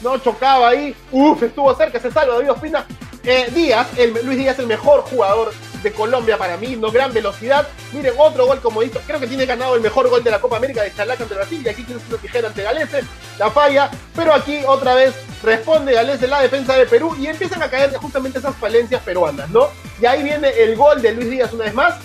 no 0.01 0.17
chocaba 0.17 0.69
ahí, 0.69 0.95
uf, 1.11 1.41
estuvo 1.43 1.73
cerca, 1.75 1.99
se 1.99 2.11
salva 2.11 2.35
David 2.35 2.51
Ospina. 2.51 2.85
Eh, 3.23 3.49
Díaz, 3.53 3.87
Luis 4.23 4.37
Díaz, 4.37 4.59
el 4.59 4.67
mejor 4.67 5.01
jugador 5.01 5.53
de 5.83 5.91
Colombia 5.91 6.37
para 6.37 6.57
mí, 6.57 6.75
no 6.75 6.91
gran 6.91 7.13
velocidad. 7.13 7.67
Miren, 7.91 8.13
otro 8.17 8.45
gol 8.45 8.59
como 8.61 8.81
hizo, 8.81 8.99
creo 9.05 9.19
que 9.19 9.27
tiene 9.27 9.45
ganado 9.45 9.75
el 9.75 9.81
mejor 9.81 10.09
gol 10.09 10.23
de 10.23 10.31
la 10.31 10.39
Copa 10.39 10.57
América 10.57 10.81
de 10.81 10.93
Chalaca 10.93 11.23
ante 11.23 11.35
Brasil 11.35 11.61
y 11.63 11.69
aquí 11.69 11.83
tiene 11.83 12.01
una 12.09 12.17
tijera 12.17 12.47
ante 12.47 12.63
Galese, 12.63 13.03
la 13.37 13.51
falla, 13.51 13.91
pero 14.15 14.33
aquí 14.33 14.61
otra 14.65 14.95
vez 14.95 15.13
responde 15.43 15.93
Galese 15.93 16.27
la 16.27 16.41
defensa 16.41 16.75
de 16.75 16.85
Perú 16.85 17.15
y 17.19 17.27
empiezan 17.27 17.61
a 17.61 17.69
caer 17.69 17.93
justamente 17.95 18.39
esas 18.39 18.55
falencias 18.55 19.01
peruanas, 19.03 19.49
¿no? 19.49 19.67
Y 20.01 20.05
ahí 20.05 20.23
viene 20.23 20.49
el 20.49 20.75
gol 20.75 21.01
de 21.01 21.13
Luis 21.13 21.29
Díaz 21.29 21.53
una 21.53 21.65
vez 21.65 21.73
más. 21.73 21.95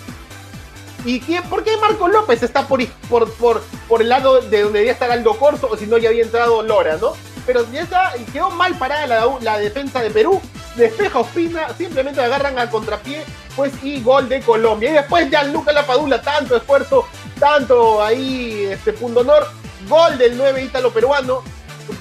¿Y 1.05 1.21
quién, 1.21 1.43
por 1.43 1.63
qué 1.63 1.77
Marco 1.77 2.09
López 2.09 2.43
está 2.43 2.67
por, 2.67 2.85
por, 3.09 3.31
por, 3.35 3.63
por 3.87 4.01
el 4.01 4.09
lado 4.09 4.41
de 4.41 4.61
donde 4.61 4.79
debería 4.79 4.91
estar 4.91 5.09
Aldo 5.09 5.37
Corso 5.37 5.69
o 5.71 5.77
si 5.77 5.87
no 5.87 5.97
ya 5.97 6.09
había 6.09 6.23
entrado 6.23 6.61
Lora, 6.61 6.97
¿no? 6.97 7.13
Pero 7.45 7.65
ya 7.71 8.13
quedó 8.33 8.51
mal 8.51 8.77
parada 8.77 9.39
la 9.39 9.57
defensa 9.57 10.01
de 10.01 10.11
Perú 10.11 10.41
despeja 10.75 11.19
Ospina, 11.19 11.73
simplemente 11.77 12.21
agarran 12.21 12.57
al 12.57 12.69
contrapié, 12.69 13.25
pues 13.55 13.73
y 13.83 14.01
gol 14.01 14.29
de 14.29 14.41
Colombia. 14.41 14.91
Y 14.91 14.93
después 14.93 15.29
ya 15.29 15.43
Luca 15.43 15.71
Lapadula, 15.71 16.21
tanto 16.21 16.55
esfuerzo, 16.55 17.07
tanto 17.39 18.03
ahí 18.03 18.65
este 18.71 18.93
punto 18.93 19.21
honor, 19.21 19.47
gol 19.87 20.17
del 20.17 20.37
9 20.37 20.63
ítalo 20.63 20.91
peruano, 20.91 21.43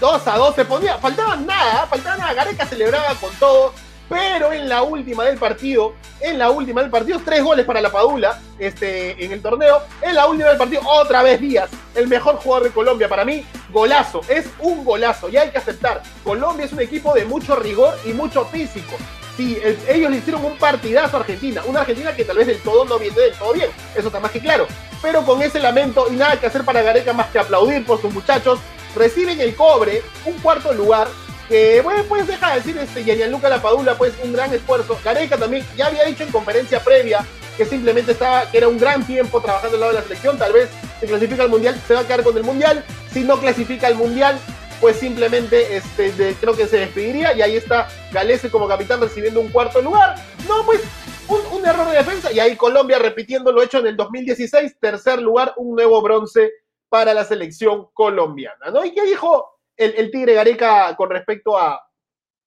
2 0.01 0.27
a 0.27 0.37
2 0.37 0.55
se 0.55 0.65
ponía, 0.65 0.99
faltaba 0.99 1.37
nada, 1.37 1.87
faltaba 1.87 2.17
nada, 2.17 2.35
Gareca 2.35 2.67
celebraba 2.67 3.15
con 3.15 3.33
todo. 3.37 3.73
Pero 4.09 4.53
en 4.53 4.69
la 4.69 4.83
última 4.83 5.25
del 5.25 5.39
partido, 5.39 5.95
en 6.21 6.39
la 6.39 6.51
última 6.51 6.81
del 6.81 6.91
partido, 6.91 7.21
tres 7.25 7.43
goles 7.43 7.67
para 7.67 7.81
la 7.81 7.91
Padula 7.91 8.41
este, 8.59 9.23
en 9.25 9.33
el 9.33 9.43
torneo. 9.43 9.83
En 10.03 10.15
la 10.15 10.27
última 10.27 10.49
del 10.49 10.59
partido, 10.59 10.83
otra 10.87 11.23
vez 11.23 11.41
Díaz, 11.41 11.71
el 11.95 12.09
mejor 12.09 12.37
jugador 12.37 12.69
de 12.69 12.75
Colombia. 12.75 13.09
Para 13.09 13.25
mí, 13.25 13.45
golazo, 13.71 14.21
es 14.29 14.47
un 14.61 14.85
golazo 14.85 15.29
y 15.29 15.37
hay 15.37 15.51
que 15.51 15.59
aceptar. 15.59 16.03
Colombia 16.25 16.65
es 16.65 16.73
un 16.73 16.81
equipo 16.81 17.13
de 17.15 17.25
mucho 17.25 17.57
rigor 17.57 17.95
y 18.05 18.13
mucho 18.13 18.45
físico. 18.47 18.97
Sí, 19.37 19.57
ellos 19.89 20.11
le 20.11 20.17
hicieron 20.17 20.45
un 20.45 20.57
partidazo 20.57 21.17
a 21.17 21.21
Argentina, 21.21 21.63
una 21.65 21.83
Argentina 21.83 22.13
que 22.13 22.25
tal 22.25 22.39
vez 22.39 22.49
del 22.49 22.59
todo 22.61 22.85
no 22.87 22.99
viene 22.99 23.17
del 23.21 23.35
todo 23.35 23.53
bien, 23.53 23.71
eso 23.95 24.09
está 24.09 24.19
más 24.19 24.33
que 24.33 24.41
claro. 24.41 24.67
Pero 25.01 25.25
con 25.25 25.41
ese 25.43 25.61
lamento 25.61 26.09
y 26.11 26.17
nada 26.17 26.41
que 26.41 26.47
hacer 26.47 26.65
para 26.65 26.83
Gareca 26.83 27.13
más 27.13 27.29
que 27.29 27.39
aplaudir 27.39 27.87
por 27.87 28.01
sus 28.01 28.13
muchachos, 28.13 28.59
reciben 28.97 29.41
el 29.41 29.55
cobre, 29.55 30.03
un 30.25 30.35
cuarto 30.39 30.73
lugar, 30.73 31.07
que 31.49 31.81
bueno, 31.81 32.05
pues 32.09 32.27
deja 32.27 32.51
de 32.51 32.57
decir 32.57 32.77
este 32.79 33.03
Gianluca 33.03 33.49
Lapadula, 33.49 33.97
pues 33.97 34.13
un 34.23 34.33
gran 34.33 34.53
esfuerzo. 34.53 34.99
Gareca 35.03 35.39
también 35.39 35.65
ya 35.77 35.87
había 35.87 36.05
dicho 36.05 36.23
en 36.23 36.31
conferencia 36.31 36.81
previa 36.81 37.25
que 37.57 37.65
simplemente 37.65 38.13
estaba, 38.13 38.49
que 38.51 38.59
era 38.59 38.69
un 38.69 38.79
gran 38.79 39.05
tiempo 39.07 39.41
trabajando 39.41 39.75
al 39.77 39.81
lado 39.81 39.93
de 39.93 39.99
la 39.99 40.05
selección, 40.05 40.39
tal 40.39 40.53
vez 40.53 40.69
si 41.01 41.07
clasifica 41.07 41.43
al 41.43 41.49
mundial 41.49 41.81
se 41.89 41.95
va 41.95 42.01
a 42.01 42.07
quedar 42.07 42.23
con 42.23 42.37
el 42.37 42.45
mundial, 42.45 42.85
si 43.13 43.25
no 43.25 43.41
clasifica 43.41 43.89
al 43.89 43.97
mundial, 43.97 44.39
pues 44.81 44.97
simplemente 44.97 45.77
este, 45.77 46.37
creo 46.41 46.57
que 46.57 46.69
se 46.69 46.79
despediría 46.79 47.35
y 47.35 47.43
ahí 47.43 47.57
está 47.57 47.89
Galese 48.13 48.51
como 48.51 48.69
capitán 48.69 49.01
recibiendo 49.01 49.41
un 49.41 49.49
cuarto 49.49 49.83
lugar. 49.83 50.15
No, 50.47 50.65
pues 50.65 50.83
un, 51.27 51.41
un, 51.59 51.67
error 51.67 51.89
de 51.89 51.97
defensa 51.97 52.31
y 52.31 52.39
ahí 52.39 52.57
Colombia 52.57 52.99
repitiendo 52.99 53.51
lo 53.51 53.63
hecho 53.63 53.79
en 53.79 53.89
el 53.89 53.97
2016, 53.97 54.77
tercer 54.79 55.21
lugar, 55.21 55.53
un 55.57 55.75
nuevo 55.75 56.01
bronce 56.01 56.53
para 56.89 57.13
la 57.13 57.25
selección 57.25 57.89
colombiana, 57.93 58.71
¿no? 58.73 58.85
¿Y 58.85 58.95
qué 58.95 59.03
dijo 59.03 59.58
el, 59.79 60.11
Tigre 60.11 60.35
Gareca 60.35 60.95
con 60.97 61.11
respecto 61.11 61.57
a, 61.57 61.81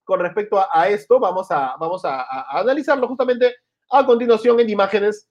con 0.03 0.19
respecto 0.19 0.63
a, 0.71 0.89
esto, 0.89 1.19
vamos, 1.19 1.49
a, 1.49 1.75
vamos 1.79 2.03
a, 2.05 2.59
analizarlo 2.59 3.07
justamente 3.07 3.55
a 3.89 4.05
continuación 4.05 4.59
en 4.59 4.69
imágenes. 4.69 5.27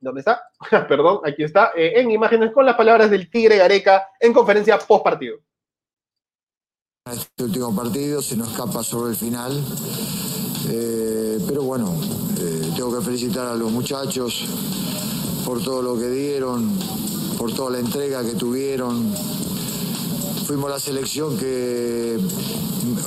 ¿Dónde 0.00 0.20
está? 0.20 0.42
Perdón, 0.88 1.20
aquí 1.24 1.42
está. 1.42 1.72
Eh, 1.76 2.00
en 2.00 2.10
imágenes 2.10 2.52
con 2.52 2.64
las 2.64 2.76
palabras 2.76 3.10
del 3.10 3.30
Tigre 3.30 3.56
Gareca 3.56 4.08
en 4.18 4.32
conferencia 4.32 4.78
post 4.78 5.04
partido. 5.04 5.38
Este 7.10 7.44
último 7.44 7.74
partido 7.74 8.20
se 8.20 8.36
nos 8.36 8.50
escapa 8.50 8.82
sobre 8.82 9.10
el 9.10 9.16
final. 9.16 9.52
Eh, 10.70 11.38
pero 11.46 11.62
bueno, 11.62 11.94
eh, 12.38 12.72
tengo 12.76 12.98
que 12.98 13.04
felicitar 13.04 13.46
a 13.46 13.54
los 13.54 13.70
muchachos 13.72 14.44
por 15.44 15.62
todo 15.62 15.80
lo 15.80 15.98
que 15.98 16.08
dieron, 16.10 16.78
por 17.38 17.54
toda 17.54 17.70
la 17.70 17.78
entrega 17.78 18.22
que 18.22 18.34
tuvieron, 18.34 19.14
fuimos 20.48 20.70
la 20.70 20.80
selección 20.80 21.36
que, 21.36 22.18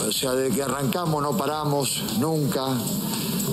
o 0.07 0.11
sea, 0.11 0.33
desde 0.33 0.55
que 0.55 0.61
arrancamos 0.61 1.23
no 1.23 1.35
paramos 1.35 2.03
nunca. 2.19 2.67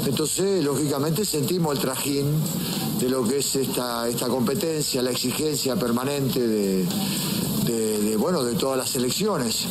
Entonces, 0.04 0.62
lógicamente, 0.62 1.24
sentimos 1.24 1.74
el 1.74 1.80
trajín 1.80 2.26
de 3.00 3.08
lo 3.08 3.24
que 3.24 3.38
es 3.38 3.56
esta, 3.56 4.06
esta 4.06 4.28
competencia, 4.28 5.00
la 5.00 5.10
exigencia 5.10 5.74
permanente 5.76 6.46
de, 6.46 6.86
bueno, 8.18 8.44
de 8.44 8.56
todas 8.56 8.76
las 8.76 8.90
selecciones. 8.90 9.64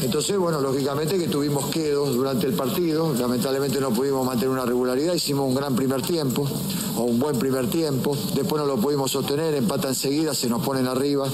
Entonces, 0.00 0.38
bueno, 0.38 0.62
lógicamente 0.62 1.18
que 1.18 1.28
tuvimos 1.28 1.66
quedos 1.66 2.14
durante 2.14 2.46
el 2.46 2.54
partido, 2.54 3.12
lamentablemente 3.12 3.78
no 3.78 3.90
pudimos 3.90 4.24
mantener 4.24 4.48
una 4.48 4.64
regularidad, 4.64 5.12
hicimos 5.12 5.46
un 5.46 5.54
gran 5.54 5.76
primer 5.76 6.00
tiempo, 6.00 6.48
o 6.96 7.02
un 7.02 7.18
buen 7.18 7.38
primer 7.38 7.68
tiempo, 7.68 8.16
después 8.34 8.62
no 8.62 8.66
lo 8.66 8.78
pudimos 8.78 9.10
sostener, 9.10 9.54
empata 9.54 9.88
enseguida, 9.88 10.32
se 10.34 10.48
nos 10.48 10.64
ponen 10.64 10.86
arriba. 10.86 11.28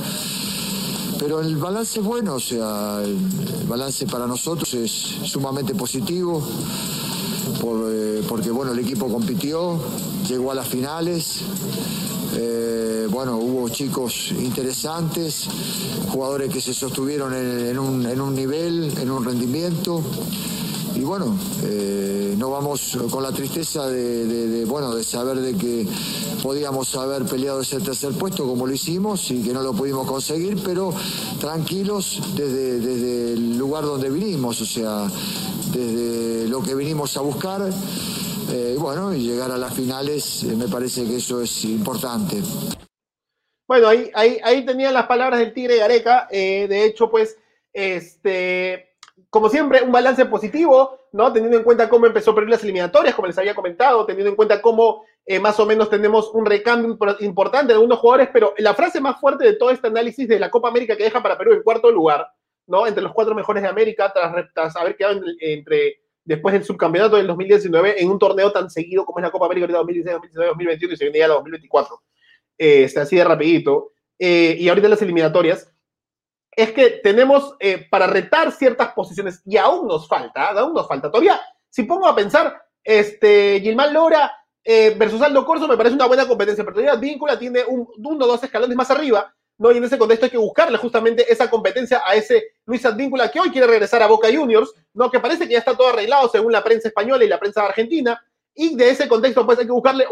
Pero 1.19 1.41
el 1.41 1.57
balance 1.57 2.01
es 2.01 2.05
bueno, 2.05 2.35
o 2.35 2.41
sea, 2.41 3.01
el, 3.03 3.17
balance 3.67 4.07
para 4.07 4.27
nosotros 4.27 4.73
es 4.75 4.91
sumamente 5.25 5.75
positivo, 5.75 6.43
eh, 7.91 8.23
porque 8.29 8.51
bueno, 8.51 8.73
el 8.73 8.79
equipo 8.79 9.09
compitió, 9.09 9.81
llegó 10.29 10.53
a 10.53 10.55
las 10.55 10.69
finales. 10.69 11.41
Eh, 12.35 13.07
bueno, 13.11 13.39
hubo 13.39 13.69
chicos 13.69 14.33
interesantes, 14.39 15.49
jugadores 16.09 16.53
que 16.53 16.61
se 16.61 16.75
sostuvieron 16.75 17.33
en, 17.35 17.79
un, 17.79 18.05
en 18.05 18.21
un 18.21 18.35
nivel, 18.35 18.93
en 18.99 19.11
un 19.11 19.25
rendimiento 19.25 20.03
y 20.97 21.05
bueno, 21.05 21.39
eh, 21.63 22.35
no 22.39 22.51
vamos 22.51 22.99
con 23.11 23.23
la 23.23 23.31
tristeza 23.31 23.87
de, 23.87 24.65
bueno, 24.67 24.95
de 24.95 25.05
saber 25.05 25.37
de 25.41 25.55
que 25.55 25.87
podíamos 26.43 26.95
haber 26.97 27.27
peleado 27.27 27.61
ese 27.61 27.81
tercer 27.81 28.13
puesto 28.13 28.47
como 28.47 28.67
lo 28.67 28.73
hicimos 28.73 29.31
y 29.31 29.43
que 29.43 29.53
no 29.53 29.61
lo 29.61 29.75
pudimos 29.75 30.07
conseguir, 30.07 30.57
pero 30.65 30.95
tranquilos 31.39 32.23
desde, 32.35 32.81
desde 32.81 33.33
el 33.35 33.59
lugar 33.59 33.85
donde 33.85 34.09
vinimos, 34.09 34.61
o 34.63 34.65
sea, 34.65 35.07
desde 35.73 36.49
lo 36.49 36.63
que 36.63 36.75
vinimos 36.75 37.15
a 37.19 37.21
buscar. 37.21 37.63
Eh, 38.51 38.77
bueno, 38.79 39.13
y 39.13 39.21
llegar 39.21 39.51
a 39.51 39.59
las 39.59 39.75
finales, 39.75 40.45
eh, 40.45 40.57
me 40.57 40.69
parece 40.69 41.05
que 41.05 41.17
eso 41.17 41.43
es 41.43 41.65
importante. 41.65 42.41
Bueno, 43.69 43.89
ahí, 43.89 44.11
ahí, 44.15 44.39
ahí 44.43 44.65
tenían 44.65 44.95
las 44.95 45.07
palabras 45.07 45.41
del 45.41 45.53
Tigre 45.53 45.77
Gareca. 45.77 46.27
de 46.31 46.87
hecho, 46.87 47.11
pues, 47.11 47.37
este, 47.73 48.86
como 49.37 49.51
siempre, 49.51 49.83
un 49.83 49.93
balance 49.93 50.25
positivo, 50.25 50.99
¿no? 51.13 51.31
Teniendo 51.31 51.59
en 51.59 51.63
cuenta 51.63 51.91
cómo 51.91 52.07
empezó 52.07 52.35
perder 52.35 52.49
las 52.49 52.63
eliminatorias, 52.63 53.15
como 53.15 53.29
les 53.29 53.37
había 53.37 53.55
comentado, 53.55 54.07
teniendo 54.07 54.31
en 54.31 54.35
cuenta 54.35 54.63
cómo 54.63 55.05
eh, 55.27 55.39
más 55.39 55.61
o 55.61 55.67
menos 55.67 55.91
tenemos 55.91 56.31
un 56.33 56.47
recambio 56.47 56.97
importante 57.21 57.67
de 57.67 57.75
algunos 57.75 57.99
jugadores, 57.99 58.31
pero 58.33 58.55
la 58.57 58.73
frase 58.73 58.99
más 58.99 59.21
fuerte 59.21 59.45
de 59.45 59.53
todo 59.53 59.69
este 59.69 59.89
análisis 59.89 60.27
de 60.27 60.39
la 60.39 60.51
Copa 60.51 60.69
América 60.69 60.97
que 60.97 61.05
deja 61.05 61.23
para 61.23 61.37
Perú 61.37 61.53
en 61.53 61.63
cuarto 61.63 61.91
lugar, 61.91 62.27
¿no? 62.67 62.87
Entre 62.87 63.03
los 63.03 63.13
cuatro 63.13 63.35
mejores 63.35 63.63
de 63.63 63.69
América, 63.69 64.11
tras, 64.11 64.75
haber 64.75 64.97
quedado 64.97 65.21
entre, 65.41 66.01
después 66.25 66.55
del 66.55 66.65
subcampeonato 66.65 67.17
del 67.17 67.27
2019 67.27 68.03
en 68.03 68.11
un 68.11 68.19
torneo 68.19 68.51
tan 68.53 68.71
seguido 68.71 69.05
como 69.05 69.19
es 69.19 69.23
la 69.25 69.31
Copa 69.31 69.45
América 69.45 69.67
de 69.67 69.75
2016, 69.75 70.15
2019, 70.15 70.49
2021 70.49 70.95
y 70.95 70.97
se 70.97 71.05
viene 71.05 71.19
ya 71.19 71.29
la 71.29 71.35
2024. 71.35 72.03
Eh, 72.57 72.91
así 72.97 73.17
de 73.17 73.25
rapidito. 73.25 73.93
Eh, 74.19 74.57
y 74.59 74.71
ahorita 74.71 74.89
las 74.89 75.03
eliminatorias 75.03 75.71
es 76.57 76.73
que 76.73 77.01
tenemos 77.03 77.55
eh, 77.61 77.87
para 77.91 78.07
retar 78.07 78.51
ciertas 78.51 78.93
posiciones 78.95 79.43
y 79.45 79.59
aún 79.59 79.87
nos 79.87 80.09
falta, 80.09 80.49
aún 80.49 80.73
nos 80.73 80.89
falta. 80.89 81.11
Todavía, 81.11 81.39
si 81.69 81.83
pongo 81.83 82.07
a 82.07 82.17
pensar, 82.17 82.61
este, 82.83 83.61
Gilmán 83.61 83.93
Lora 83.93 84.33
eh, 84.65 84.95
versus 84.97 85.21
Aldo 85.21 85.45
Corso 85.45 85.69
me 85.69 85.77
parece 85.77 85.95
una 85.95 86.07
buena 86.07 86.27
competencia, 86.27 86.65
pero 86.65 86.77
todavía 86.77 86.99
Víncula 86.99 87.39
tiene 87.39 87.63
un, 87.63 87.87
uno 87.99 88.25
o 88.25 88.29
dos 88.29 88.43
escalones 88.43 88.75
más 88.75 88.91
arriba, 88.91 89.33
¿no? 89.59 89.71
Y 89.71 89.77
en 89.77 89.85
ese 89.85 89.99
contexto 89.99 90.27
hay 90.27 90.31
que 90.31 90.39
buscarle 90.39 90.79
justamente 90.79 91.31
esa 91.31 91.51
competencia 91.51 92.03
a 92.05 92.15
ese 92.15 92.55
Luis 92.65 92.85
Advíncula 92.87 93.31
que 93.31 93.39
hoy 93.39 93.51
quiere 93.51 93.67
regresar 93.67 94.03
a 94.03 94.07
Boca 94.07 94.29
Juniors, 94.35 94.73
¿no? 94.95 95.11
Que 95.11 95.21
parece 95.21 95.47
que 95.47 95.53
ya 95.53 95.59
está 95.59 95.77
todo 95.77 95.89
arreglado 95.89 96.29
según 96.31 96.53
la 96.53 96.65
prensa 96.65 96.89
española 96.89 97.23
y 97.23 97.29
la 97.29 97.39
prensa 97.39 97.67
argentina, 97.67 98.19
y 98.55 98.75
de 98.75 98.89
ese 98.89 99.07
contexto 99.07 99.45
pues 99.45 99.59
hay 99.59 99.67
que 99.67 99.73
buscarle 99.73 100.07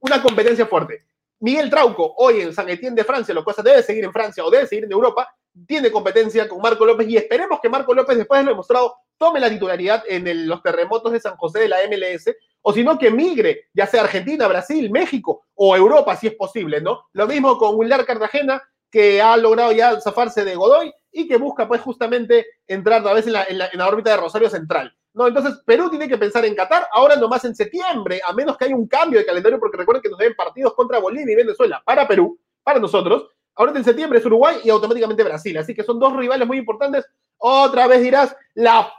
una 0.00 0.20
competencia 0.20 0.66
fuerte. 0.66 1.04
Miguel 1.38 1.70
Trauco, 1.70 2.14
hoy 2.16 2.40
en 2.40 2.52
San 2.52 2.68
Etienne 2.68 2.96
de 2.96 3.04
Francia, 3.04 3.32
lo 3.32 3.44
cual 3.44 3.56
debe 3.62 3.82
seguir 3.82 4.04
en 4.04 4.12
Francia 4.12 4.44
o 4.44 4.50
debe 4.50 4.66
seguir 4.66 4.84
en 4.84 4.92
Europa, 4.92 5.28
tiene 5.66 5.90
competencia 5.90 6.48
con 6.48 6.60
Marco 6.60 6.84
López 6.84 7.08
y 7.08 7.16
esperemos 7.16 7.60
que 7.60 7.68
Marco 7.68 7.94
López, 7.94 8.16
después 8.16 8.40
de 8.40 8.44
lo 8.44 8.50
demostrado, 8.50 8.94
tome 9.16 9.40
la 9.40 9.48
titularidad 9.48 10.04
en 10.08 10.46
los 10.46 10.62
terremotos 10.62 11.12
de 11.12 11.20
San 11.20 11.36
José 11.36 11.60
de 11.60 11.68
la 11.68 11.78
MLS, 11.88 12.34
o 12.62 12.72
si 12.72 12.82
no, 12.82 12.98
que 12.98 13.10
migre, 13.10 13.68
ya 13.72 13.86
sea 13.86 14.02
Argentina, 14.02 14.48
Brasil, 14.48 14.90
México 14.90 15.44
o 15.54 15.76
Europa, 15.76 16.16
si 16.16 16.26
es 16.26 16.34
posible, 16.34 16.80
¿no? 16.80 17.04
Lo 17.12 17.26
mismo 17.26 17.56
con 17.58 17.76
Willar 17.76 18.04
Cartagena, 18.04 18.62
que 18.90 19.22
ha 19.22 19.36
logrado 19.36 19.72
ya 19.72 20.00
zafarse 20.00 20.44
de 20.44 20.54
Godoy 20.54 20.92
y 21.12 21.26
que 21.26 21.36
busca, 21.36 21.66
pues, 21.66 21.80
justamente 21.80 22.46
entrar 22.66 23.06
a 23.06 23.12
vez 23.12 23.26
en 23.26 23.32
la, 23.32 23.44
en 23.44 23.58
la 23.58 23.88
órbita 23.88 24.10
de 24.10 24.16
Rosario 24.18 24.50
Central. 24.50 24.94
No, 25.16 25.26
entonces 25.26 25.54
Perú 25.64 25.88
tiene 25.88 26.08
que 26.08 26.18
pensar 26.18 26.44
en 26.44 26.54
Qatar, 26.54 26.88
ahora 26.92 27.16
nomás 27.16 27.42
en 27.46 27.54
septiembre, 27.54 28.20
a 28.22 28.34
menos 28.34 28.58
que 28.58 28.66
haya 28.66 28.76
un 28.76 28.86
cambio 28.86 29.18
de 29.18 29.24
calendario, 29.24 29.58
porque 29.58 29.78
recuerden 29.78 30.02
que 30.02 30.10
nos 30.10 30.18
deben 30.18 30.36
partidos 30.36 30.74
contra 30.74 30.98
Bolivia 30.98 31.32
y 31.32 31.36
Venezuela 31.36 31.82
para 31.82 32.06
Perú, 32.06 32.38
para 32.62 32.78
nosotros. 32.78 33.30
Ahora 33.56 33.72
en 33.74 33.84
septiembre 33.84 34.18
es 34.18 34.26
Uruguay 34.26 34.58
y 34.62 34.70
automáticamente 34.70 35.24
Brasil. 35.24 35.56
Así 35.56 35.74
que 35.74 35.82
son 35.82 35.98
dos 35.98 36.14
rivales 36.14 36.46
muy 36.46 36.58
importantes. 36.58 37.06
Otra 37.38 37.86
vez 37.86 38.02
dirás, 38.02 38.36
la 38.54 38.92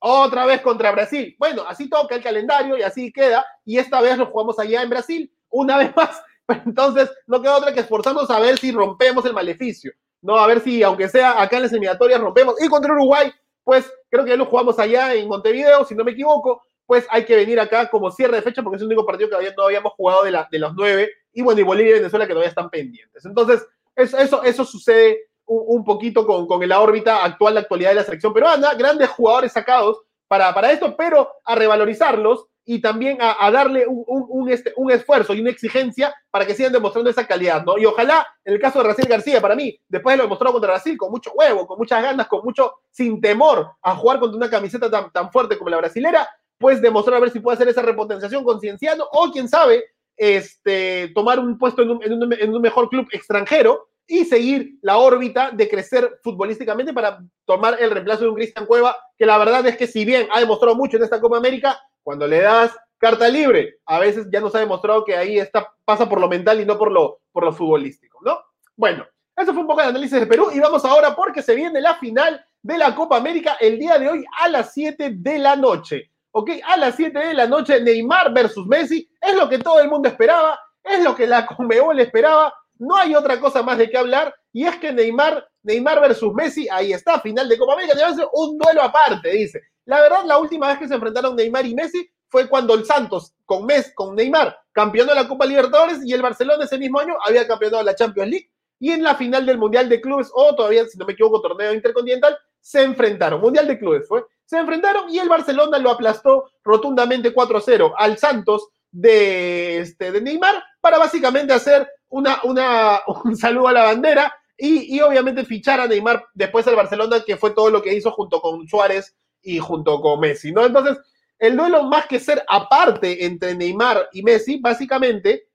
otra 0.00 0.46
vez 0.46 0.60
contra 0.60 0.90
Brasil. 0.90 1.36
Bueno, 1.38 1.62
así 1.66 1.88
toca 1.88 2.16
el 2.16 2.22
calendario 2.22 2.76
y 2.76 2.82
así 2.82 3.12
queda. 3.12 3.46
Y 3.64 3.78
esta 3.78 4.00
vez 4.00 4.18
lo 4.18 4.26
jugamos 4.26 4.58
allá 4.58 4.82
en 4.82 4.90
Brasil, 4.90 5.32
una 5.48 5.78
vez 5.78 5.94
más. 5.96 6.20
Entonces, 6.66 7.10
no 7.26 7.40
queda 7.40 7.56
otra 7.56 7.72
que 7.72 7.80
esforzarnos 7.80 8.28
a 8.30 8.40
ver 8.40 8.58
si 8.58 8.72
rompemos 8.72 9.24
el 9.24 9.32
maleficio. 9.32 9.92
No, 10.20 10.36
a 10.36 10.46
ver 10.46 10.60
si, 10.60 10.82
aunque 10.82 11.08
sea 11.08 11.40
acá 11.40 11.56
en 11.56 11.62
las 11.62 11.72
eliminatorias, 11.72 12.20
rompemos. 12.20 12.56
Y 12.60 12.68
contra 12.68 12.92
Uruguay, 12.92 13.32
pues 13.62 13.92
creo 14.10 14.24
que 14.24 14.30
ya 14.30 14.36
lo 14.36 14.46
jugamos 14.46 14.78
allá 14.78 15.14
en 15.14 15.28
Montevideo, 15.28 15.84
si 15.84 15.94
no 15.94 16.04
me 16.04 16.12
equivoco, 16.12 16.62
pues 16.86 17.06
hay 17.10 17.24
que 17.24 17.36
venir 17.36 17.58
acá 17.60 17.88
como 17.88 18.10
cierre 18.10 18.36
de 18.36 18.42
fecha 18.42 18.62
porque 18.62 18.76
es 18.76 18.82
el 18.82 18.86
único 18.86 19.06
partido 19.06 19.30
que 19.30 19.54
no 19.56 19.64
habíamos 19.64 19.92
jugado 19.92 20.24
de, 20.24 20.32
la, 20.32 20.48
de 20.50 20.58
los 20.58 20.74
nueve, 20.74 21.10
y 21.32 21.42
bueno, 21.42 21.60
y 21.60 21.64
Bolivia 21.64 21.90
y 21.92 21.98
Venezuela 21.98 22.26
que 22.26 22.32
todavía 22.32 22.50
están 22.50 22.70
pendientes. 22.70 23.24
Entonces, 23.24 23.64
eso, 23.96 24.18
eso, 24.18 24.42
eso 24.42 24.64
sucede 24.64 25.28
un, 25.46 25.84
poquito 25.84 26.26
con, 26.26 26.46
con, 26.46 26.66
la 26.66 26.80
órbita 26.80 27.24
actual, 27.24 27.54
la 27.54 27.60
actualidad 27.60 27.90
de 27.90 27.96
la 27.96 28.04
selección 28.04 28.32
peruana, 28.32 28.74
grandes 28.74 29.08
jugadores 29.10 29.52
sacados 29.52 30.00
para, 30.28 30.54
para 30.54 30.72
esto, 30.72 30.96
pero 30.96 31.28
a 31.44 31.54
revalorizarlos 31.54 32.46
y 32.64 32.80
también 32.80 33.18
a, 33.20 33.50
darle 33.50 33.84
un, 33.86 34.48
este, 34.48 34.72
un, 34.76 34.90
esfuerzo 34.90 35.34
y 35.34 35.40
una 35.40 35.50
exigencia 35.50 36.14
para 36.30 36.46
que 36.46 36.54
sigan 36.54 36.72
demostrando 36.72 37.10
esa 37.10 37.26
calidad, 37.26 37.64
¿no? 37.64 37.76
Y 37.76 37.84
ojalá, 37.84 38.26
en 38.44 38.54
el 38.54 38.60
caso 38.60 38.78
de 38.78 38.84
Brasil 38.84 39.06
García, 39.08 39.40
para 39.40 39.56
mí, 39.56 39.78
después 39.88 40.14
de 40.14 40.18
lo 40.18 40.22
demostrado 40.24 40.52
contra 40.52 40.72
Brasil, 40.72 40.96
con 40.96 41.10
mucho 41.10 41.32
huevo, 41.32 41.66
con 41.66 41.76
muchas 41.76 42.02
ganas, 42.02 42.28
con 42.28 42.44
mucho, 42.44 42.74
sin 42.90 43.20
temor 43.20 43.72
a 43.82 43.96
jugar 43.96 44.20
contra 44.20 44.36
una 44.36 44.48
camiseta 44.48 44.88
tan, 44.88 45.10
tan 45.10 45.32
fuerte 45.32 45.58
como 45.58 45.70
la 45.70 45.78
brasilera, 45.78 46.28
pues 46.56 46.80
demostrar 46.80 47.16
a 47.16 47.20
ver 47.20 47.30
si 47.30 47.40
puede 47.40 47.56
hacer 47.56 47.68
esa 47.68 47.82
repotenciación 47.82 48.44
con 48.44 48.60
Cienciano, 48.60 49.04
o 49.10 49.30
quién 49.32 49.48
sabe, 49.48 49.84
este, 50.16 51.08
tomar 51.14 51.38
un 51.38 51.58
puesto 51.58 51.82
en 51.82 51.90
un, 51.90 52.60
mejor 52.60 52.88
club 52.88 53.08
extranjero 53.12 53.88
y 54.06 54.24
seguir 54.24 54.78
la 54.82 54.98
órbita 54.98 55.50
de 55.50 55.68
crecer 55.68 56.18
futbolísticamente 56.22 56.92
para 56.92 57.20
tomar 57.44 57.76
el 57.80 57.90
reemplazo 57.90 58.22
de 58.22 58.28
un 58.30 58.34
Cristian 58.34 58.66
Cueva, 58.66 58.96
que 59.16 59.26
la 59.26 59.38
verdad 59.38 59.66
es 59.66 59.76
que 59.76 59.86
si 59.86 60.04
bien 60.04 60.28
ha 60.32 60.40
demostrado 60.40 60.74
mucho 60.74 60.96
en 60.96 61.04
esta 61.04 61.20
Copa 61.20 61.36
América, 61.36 61.80
cuando 62.02 62.26
le 62.26 62.40
das 62.40 62.76
carta 62.98 63.28
libre, 63.28 63.76
a 63.86 63.98
veces 63.98 64.26
ya 64.32 64.40
nos 64.40 64.54
ha 64.54 64.60
demostrado 64.60 65.04
que 65.04 65.16
ahí 65.16 65.38
está, 65.38 65.72
pasa 65.84 66.08
por 66.08 66.20
lo 66.20 66.28
mental 66.28 66.60
y 66.60 66.64
no 66.64 66.78
por 66.78 66.92
lo, 66.92 67.20
por 67.32 67.44
lo 67.44 67.52
futbolístico, 67.52 68.20
¿no? 68.24 68.38
Bueno, 68.76 69.06
eso 69.36 69.52
fue 69.52 69.62
un 69.62 69.66
poco 69.66 69.80
de 69.80 69.88
análisis 69.88 70.20
de 70.20 70.26
Perú 70.26 70.50
y 70.54 70.60
vamos 70.60 70.84
ahora 70.84 71.16
porque 71.16 71.42
se 71.42 71.54
viene 71.54 71.80
la 71.80 71.94
final 71.94 72.44
de 72.62 72.78
la 72.78 72.94
Copa 72.94 73.16
América 73.16 73.56
el 73.60 73.78
día 73.78 73.98
de 73.98 74.08
hoy 74.08 74.24
a 74.40 74.48
las 74.48 74.72
7 74.72 75.14
de 75.16 75.38
la 75.38 75.56
noche. 75.56 76.11
¿Ok? 76.32 76.50
A 76.66 76.76
las 76.76 76.96
7 76.96 77.18
de 77.18 77.34
la 77.34 77.46
noche, 77.46 77.80
Neymar 77.80 78.32
versus 78.32 78.66
Messi, 78.66 79.08
es 79.20 79.34
lo 79.36 79.48
que 79.48 79.58
todo 79.58 79.80
el 79.80 79.88
mundo 79.88 80.08
esperaba, 80.08 80.58
es 80.82 81.02
lo 81.04 81.14
que 81.14 81.26
la 81.26 81.46
Conmebol 81.56 82.00
esperaba, 82.00 82.52
no 82.78 82.96
hay 82.96 83.14
otra 83.14 83.38
cosa 83.38 83.62
más 83.62 83.78
de 83.78 83.88
qué 83.88 83.98
hablar, 83.98 84.34
y 84.52 84.64
es 84.64 84.76
que 84.76 84.92
Neymar, 84.92 85.46
Neymar 85.62 86.00
versus 86.00 86.34
Messi, 86.34 86.68
ahí 86.70 86.92
está, 86.92 87.20
final 87.20 87.48
de 87.48 87.58
Copa 87.58 87.74
América, 87.74 87.94
debe 87.94 88.14
ser 88.14 88.26
un 88.32 88.58
duelo 88.58 88.82
aparte, 88.82 89.30
dice. 89.30 89.60
La 89.84 90.00
verdad, 90.00 90.24
la 90.24 90.38
última 90.38 90.68
vez 90.68 90.78
que 90.78 90.88
se 90.88 90.94
enfrentaron 90.94 91.36
Neymar 91.36 91.66
y 91.66 91.74
Messi 91.74 92.08
fue 92.28 92.48
cuando 92.48 92.74
el 92.74 92.84
Santos 92.86 93.34
con, 93.44 93.66
Messi, 93.66 93.92
con 93.94 94.14
Neymar 94.14 94.56
campeonó 94.72 95.12
la 95.12 95.28
Copa 95.28 95.44
Libertadores 95.44 95.98
y 96.04 96.12
el 96.12 96.22
Barcelona 96.22 96.64
ese 96.64 96.78
mismo 96.78 96.98
año 96.98 97.14
había 97.24 97.46
campeonado 97.46 97.82
la 97.82 97.94
Champions 97.94 98.30
League 98.30 98.50
y 98.80 98.90
en 98.90 99.02
la 99.02 99.14
final 99.14 99.44
del 99.44 99.58
Mundial 99.58 99.88
de 99.88 100.00
Clubes 100.00 100.30
o 100.32 100.56
todavía, 100.56 100.86
si 100.86 100.98
no 100.98 101.04
me 101.04 101.12
equivoco, 101.12 101.40
torneo 101.40 101.72
intercontinental, 101.74 102.36
se 102.60 102.82
enfrentaron. 102.82 103.40
Mundial 103.40 103.68
de 103.68 103.78
Clubes 103.78 104.08
fue. 104.08 104.24
Se 104.44 104.58
enfrentaron 104.58 105.10
y 105.10 105.18
el 105.18 105.28
Barcelona 105.28 105.78
lo 105.78 105.90
aplastó 105.90 106.50
rotundamente 106.62 107.34
4-0 107.34 107.94
al 107.96 108.18
Santos 108.18 108.68
de, 108.90 109.78
este, 109.78 110.12
de 110.12 110.20
Neymar 110.20 110.62
para 110.80 110.98
básicamente 110.98 111.52
hacer 111.52 111.88
una, 112.08 112.40
una, 112.44 113.00
un 113.24 113.36
saludo 113.36 113.68
a 113.68 113.72
la 113.72 113.84
bandera 113.84 114.32
y, 114.56 114.96
y, 114.96 115.00
obviamente 115.00 115.44
fichar 115.44 115.80
a 115.80 115.88
Neymar 115.88 116.24
después 116.34 116.66
al 116.68 116.76
Barcelona, 116.76 117.24
que 117.26 117.36
fue 117.36 117.50
todo 117.50 117.70
lo 117.70 117.82
que 117.82 117.94
hizo 117.94 118.12
junto 118.12 118.40
con 118.40 118.68
Suárez 118.68 119.16
y 119.42 119.58
junto 119.58 120.00
con 120.00 120.20
Messi, 120.20 120.52
¿no? 120.52 120.64
Entonces, 120.64 120.98
el 121.38 121.56
duelo 121.56 121.82
más 121.84 122.06
que 122.06 122.20
ser 122.20 122.44
aparte 122.48 123.24
entre 123.24 123.56
Neymar 123.56 124.08
y 124.12 124.22
Messi, 124.22 124.60
básicamente 124.60 125.48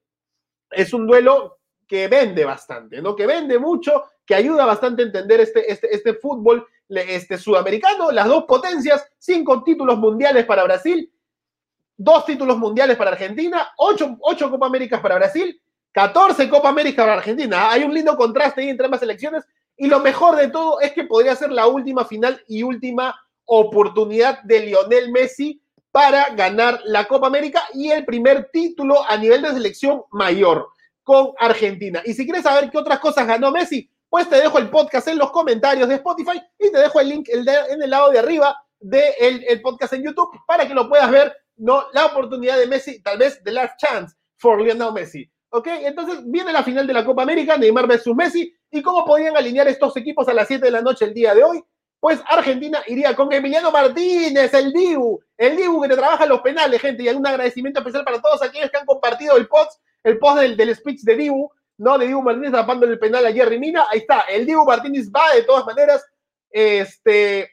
es 0.71 0.93
un 0.93 1.07
duelo 1.07 1.59
que 1.87 2.09
vende 2.09 2.43
bastante, 2.43 3.01
¿no? 3.01 3.15
Que 3.15 3.25
vende 3.25 3.57
mucho, 3.57 4.03
que 4.25 4.35
ayuda 4.35 4.65
bastante 4.65 5.03
a 5.03 5.05
entender 5.05 5.39
este, 5.39 5.71
este, 5.71 5.95
este 5.95 6.15
fútbol 6.15 6.67
este, 6.89 7.37
sudamericano, 7.37 8.11
las 8.11 8.27
dos 8.27 8.45
potencias, 8.45 9.05
cinco 9.17 9.63
títulos 9.63 9.97
mundiales 9.97 10.45
para 10.45 10.63
Brasil, 10.63 11.11
dos 11.97 12.25
títulos 12.25 12.57
mundiales 12.57 12.95
para 12.95 13.11
Argentina, 13.11 13.73
ocho, 13.77 14.17
ocho 14.21 14.49
Copa 14.49 14.67
Américas 14.67 15.01
para 15.01 15.15
Brasil, 15.15 15.59
14 15.91 16.49
Copa 16.49 16.69
América 16.69 17.03
para 17.03 17.15
Argentina. 17.15 17.71
Hay 17.71 17.83
un 17.83 17.93
lindo 17.93 18.15
contraste 18.15 18.61
ahí 18.61 18.69
entre 18.69 18.85
ambas 18.85 18.99
selecciones 18.99 19.43
y 19.75 19.87
lo 19.87 19.99
mejor 19.99 20.35
de 20.35 20.49
todo 20.49 20.79
es 20.79 20.91
que 20.91 21.03
podría 21.05 21.35
ser 21.35 21.51
la 21.51 21.67
última 21.67 22.05
final 22.05 22.41
y 22.47 22.63
última 22.63 23.15
oportunidad 23.45 24.41
de 24.43 24.59
Lionel 24.59 25.11
Messi 25.11 25.61
para 25.91 26.29
ganar 26.35 26.81
la 26.85 27.07
Copa 27.07 27.27
América 27.27 27.63
y 27.73 27.89
el 27.89 28.05
primer 28.05 28.49
título 28.51 29.03
a 29.07 29.17
nivel 29.17 29.41
de 29.41 29.53
selección 29.53 30.03
mayor 30.11 30.69
con 31.01 31.31
Argentina. 31.39 32.01
Y 32.05 32.13
si 32.13 32.25
quieres 32.25 32.43
saber 32.43 32.69
qué 32.69 32.77
otras 32.77 32.99
cosas 32.99 33.25
ganó 33.25 33.51
Messi, 33.51 33.89
pues 34.09 34.29
te 34.29 34.37
dejo 34.37 34.57
el 34.57 34.69
podcast 34.69 35.07
en 35.07 35.17
los 35.17 35.31
comentarios 35.31 35.87
de 35.87 35.95
Spotify 35.95 36.41
y 36.59 36.71
te 36.71 36.77
dejo 36.77 36.99
el 36.99 37.09
link 37.09 37.29
en 37.29 37.81
el 37.81 37.89
lado 37.89 38.11
de 38.11 38.19
arriba 38.19 38.55
del 38.79 39.43
el 39.47 39.61
podcast 39.61 39.93
en 39.93 40.03
YouTube 40.03 40.31
para 40.45 40.67
que 40.67 40.73
lo 40.73 40.87
puedas 40.87 41.09
ver, 41.09 41.35
¿no? 41.57 41.85
La 41.93 42.05
oportunidad 42.05 42.57
de 42.57 42.67
Messi, 42.67 43.01
tal 43.01 43.17
vez 43.17 43.41
the 43.43 43.51
last 43.51 43.79
chance 43.79 44.15
for 44.37 44.61
Lionel 44.61 44.93
Messi. 44.93 45.29
¿Ok? 45.49 45.67
Entonces 45.67 46.19
viene 46.25 46.51
la 46.51 46.63
final 46.63 46.85
de 46.85 46.93
la 46.93 47.05
Copa 47.05 47.23
América, 47.23 47.57
Neymar 47.57 47.87
versus 47.87 48.15
Messi. 48.15 48.53
¿Y 48.69 48.81
cómo 48.81 49.05
podían 49.05 49.35
alinear 49.37 49.67
estos 49.67 49.95
equipos 49.95 50.27
a 50.27 50.33
las 50.33 50.47
7 50.47 50.65
de 50.65 50.71
la 50.71 50.81
noche 50.81 51.05
el 51.05 51.13
día 51.13 51.33
de 51.33 51.43
hoy? 51.43 51.63
pues 51.99 52.19
Argentina 52.27 52.83
iría 52.87 53.15
con 53.15 53.31
Emiliano 53.33 53.71
Martínez, 53.71 54.53
el 54.53 54.71
Dibu, 54.71 55.19
el 55.37 55.57
Dibu 55.57 55.81
que 55.81 55.89
te 55.89 55.95
trabaja 55.95 56.25
los 56.25 56.41
penales, 56.41 56.79
gente, 56.79 57.03
y 57.03 57.09
un 57.09 57.25
agradecimiento 57.25 57.79
especial 57.79 58.03
para 58.03 58.21
todos 58.21 58.41
aquellos 58.41 58.69
que 58.69 58.77
han 58.77 58.85
compartido 58.85 59.35
el 59.35 59.47
post, 59.47 59.81
el 60.03 60.19
post 60.19 60.39
del, 60.39 60.55
del 60.55 60.75
speech 60.75 61.01
de 61.01 61.15
Dibu, 61.15 61.49
¿no? 61.77 61.97
De 61.97 62.07
Dibu 62.07 62.21
Martínez 62.21 62.51
tapando 62.51 62.85
el 62.85 62.99
penal 62.99 63.25
a 63.25 63.31
Jerry 63.31 63.59
Mina, 63.59 63.85
ahí 63.89 63.99
está, 63.99 64.21
el 64.21 64.45
Dibu 64.45 64.65
Martínez 64.65 65.09
va 65.11 65.33
de 65.35 65.43
todas 65.43 65.65
maneras, 65.65 66.05
este, 66.49 67.51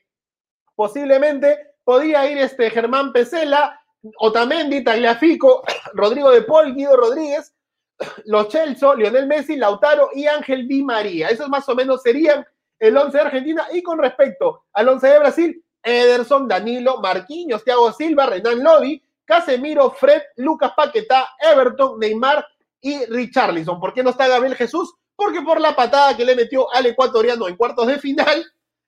posiblemente 0.74 1.74
podría 1.84 2.30
ir 2.30 2.38
este 2.38 2.70
Germán 2.70 3.12
Pesela, 3.12 3.80
Otamendi, 4.18 4.82
Tagliafico, 4.82 5.62
Rodrigo 5.94 6.30
de 6.30 6.42
Paul, 6.42 6.74
Guido 6.74 6.96
Rodríguez, 6.96 7.54
los 8.24 8.48
Chelso, 8.48 8.94
Lionel 8.94 9.26
Messi, 9.26 9.56
Lautaro 9.56 10.10
y 10.14 10.26
Ángel 10.26 10.66
Di 10.66 10.82
María. 10.82 11.28
Esos 11.28 11.48
más 11.48 11.68
o 11.68 11.74
menos 11.74 12.02
serían 12.02 12.44
el 12.78 12.96
11 12.96 13.16
de 13.16 13.22
Argentina. 13.22 13.66
Y 13.72 13.82
con 13.82 13.98
respecto 13.98 14.64
al 14.72 14.88
11 14.88 15.06
de 15.06 15.18
Brasil, 15.18 15.64
Ederson, 15.82 16.48
Danilo, 16.48 17.00
Marquinhos, 17.00 17.64
Thiago 17.64 17.92
Silva, 17.92 18.26
Renan 18.26 18.62
Lodi, 18.62 19.02
Casemiro, 19.24 19.90
Fred, 19.90 20.22
Lucas 20.36 20.72
Paquetá, 20.76 21.28
Everton, 21.38 21.98
Neymar 21.98 22.46
y 22.84 23.02
Richarlison. 23.06 23.80
¿Por 23.80 23.94
qué 23.94 24.02
no 24.02 24.10
está 24.10 24.28
Gabriel 24.28 24.54
Jesús? 24.56 24.94
Porque 25.16 25.40
por 25.40 25.58
la 25.58 25.74
patada 25.74 26.14
que 26.14 26.24
le 26.24 26.36
metió 26.36 26.72
al 26.72 26.84
ecuatoriano 26.84 27.48
en 27.48 27.56
cuartos 27.56 27.86
de 27.86 27.98
final, 27.98 28.44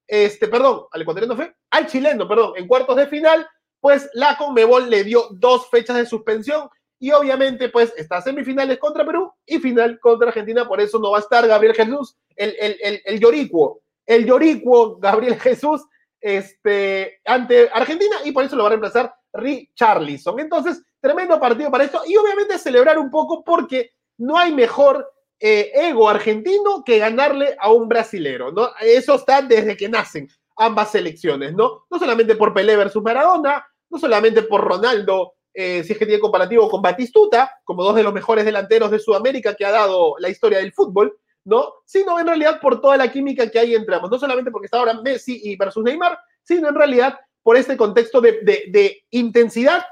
este, 0.07 0.49
perdón, 0.49 0.83
al 0.93 1.01
ecuatoriano 1.01 1.35
fue, 1.35 1.55
al 1.71 1.87
chileno, 1.87 2.29
perdón, 2.29 2.53
en 2.57 2.69
cuartos 2.69 2.95
de 2.95 3.07
final, 3.07 3.49
pues 3.81 4.11
la 4.13 4.37
Conmebol 4.37 4.91
le 4.91 5.03
dio 5.03 5.29
dos 5.31 5.71
fechas 5.71 5.97
de 5.97 6.05
suspensión 6.05 6.69
y 6.99 7.11
obviamente 7.13 7.71
pues 7.71 7.95
está 7.97 8.21
semifinales 8.21 8.79
contra 8.79 9.05
Perú 9.05 9.33
y 9.47 9.59
final 9.59 9.99
contra 9.99 10.29
Argentina, 10.29 10.69
por 10.69 10.81
eso 10.81 10.99
no 10.99 11.13
va 11.13 11.19
a 11.19 11.21
estar 11.21 11.47
Gabriel 11.47 11.75
Jesús, 11.75 12.17
el, 12.37 12.55
el, 12.61 12.77
el, 12.83 13.03
el 13.03 13.19
Yoricuo, 13.19 13.81
el 14.05 14.27
Yoricuo 14.27 14.99
Gabriel 14.99 15.37
Jesús 15.41 15.87
este, 16.21 17.21
ante 17.25 17.71
Argentina 17.73 18.17
y 18.25 18.33
por 18.33 18.45
eso 18.45 18.57
lo 18.57 18.65
va 18.65 18.69
a 18.69 18.71
reemplazar 18.71 19.15
Richarlison. 19.33 20.39
Entonces, 20.39 20.83
tremendo 21.01 21.39
partido 21.39 21.71
para 21.71 21.85
esto 21.85 22.03
y 22.07 22.17
obviamente 22.17 22.59
celebrar 22.59 22.99
un 22.99 23.11
poco 23.11 23.45
porque 23.45 23.93
no 24.19 24.39
hay 24.39 24.53
mejor 24.53 25.13
eh, 25.39 25.71
ego 25.75 26.09
argentino 26.09 26.83
que 26.85 26.99
ganarle 26.99 27.57
a 27.59 27.71
un 27.71 27.89
brasilero, 27.89 28.51
¿no? 28.53 28.71
Eso 28.81 29.17
está 29.17 29.43
desde 29.43 29.77
que 29.77 29.89
nacen 29.89 30.29
ambas 30.57 30.93
selecciones, 30.93 31.55
¿no? 31.55 31.85
No 31.91 31.99
solamente 31.99 32.35
por 32.37 32.55
Pelé 32.55 32.77
versus 32.77 33.03
Maradona, 33.03 33.67
no 33.91 33.99
solamente 33.99 34.43
por 34.43 34.63
Ronaldo, 34.63 35.35
eh, 35.53 35.83
si 35.85 35.93
es 35.93 35.99
que 35.99 36.07
tiene 36.07 36.21
comparativo 36.21 36.69
con 36.69 36.83
Batistuta, 36.83 37.51
como 37.65 37.83
dos 37.83 37.95
de 37.95 38.03
los 38.03 38.13
mejores 38.13 38.45
delanteros 38.45 38.91
de 38.91 38.99
Sudamérica 38.99 39.55
que 39.55 39.65
ha 39.65 39.71
dado 39.71 40.15
la 40.19 40.29
historia 40.29 40.59
del 40.59 40.73
fútbol, 40.73 41.19
¿no? 41.45 41.75
Sino 41.85 42.19
en 42.19 42.27
realidad 42.27 42.61
por 42.61 42.81
toda 42.81 42.97
la 42.97 43.11
química 43.11 43.51
que 43.51 43.59
hay 43.59 43.75
entre 43.75 43.95
ambos, 43.95 44.11
no 44.11 44.19
solamente 44.19 44.51
porque 44.51 44.67
está 44.67 44.79
ahora 44.79 45.01
Messi 45.01 45.41
y 45.45 45.57
versus 45.57 45.85
Neymar, 45.85 46.19
sino 46.43 46.69
en 46.69 46.75
realidad 46.75 47.19
por 47.43 47.57
este 47.57 47.77
contexto 47.77 48.21
de, 48.21 49.05
intensidad 49.11 49.85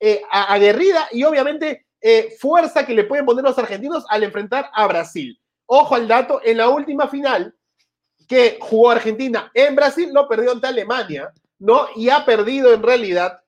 eh, 0.00 0.22
aguerrida 0.30 1.08
y 1.10 1.24
obviamente 1.24 1.86
eh, 2.00 2.36
fuerza 2.38 2.86
que 2.86 2.94
le 2.94 3.04
pueden 3.04 3.26
poner 3.26 3.44
los 3.44 3.58
argentinos 3.58 4.04
al 4.08 4.22
enfrentar 4.22 4.70
a 4.72 4.86
Brasil. 4.86 5.40
Ojo 5.66 5.94
al 5.94 6.06
dato, 6.06 6.40
en 6.44 6.58
la 6.58 6.68
última 6.68 7.08
final 7.08 7.54
que 8.28 8.58
jugó 8.60 8.90
Argentina 8.90 9.50
en 9.54 9.74
Brasil, 9.74 10.10
lo 10.12 10.28
perdió 10.28 10.52
ante 10.52 10.66
Alemania, 10.66 11.32
¿no? 11.58 11.88
Y 11.96 12.10
ha 12.10 12.24
perdido 12.24 12.72
en 12.72 12.82
realidad 12.82 13.40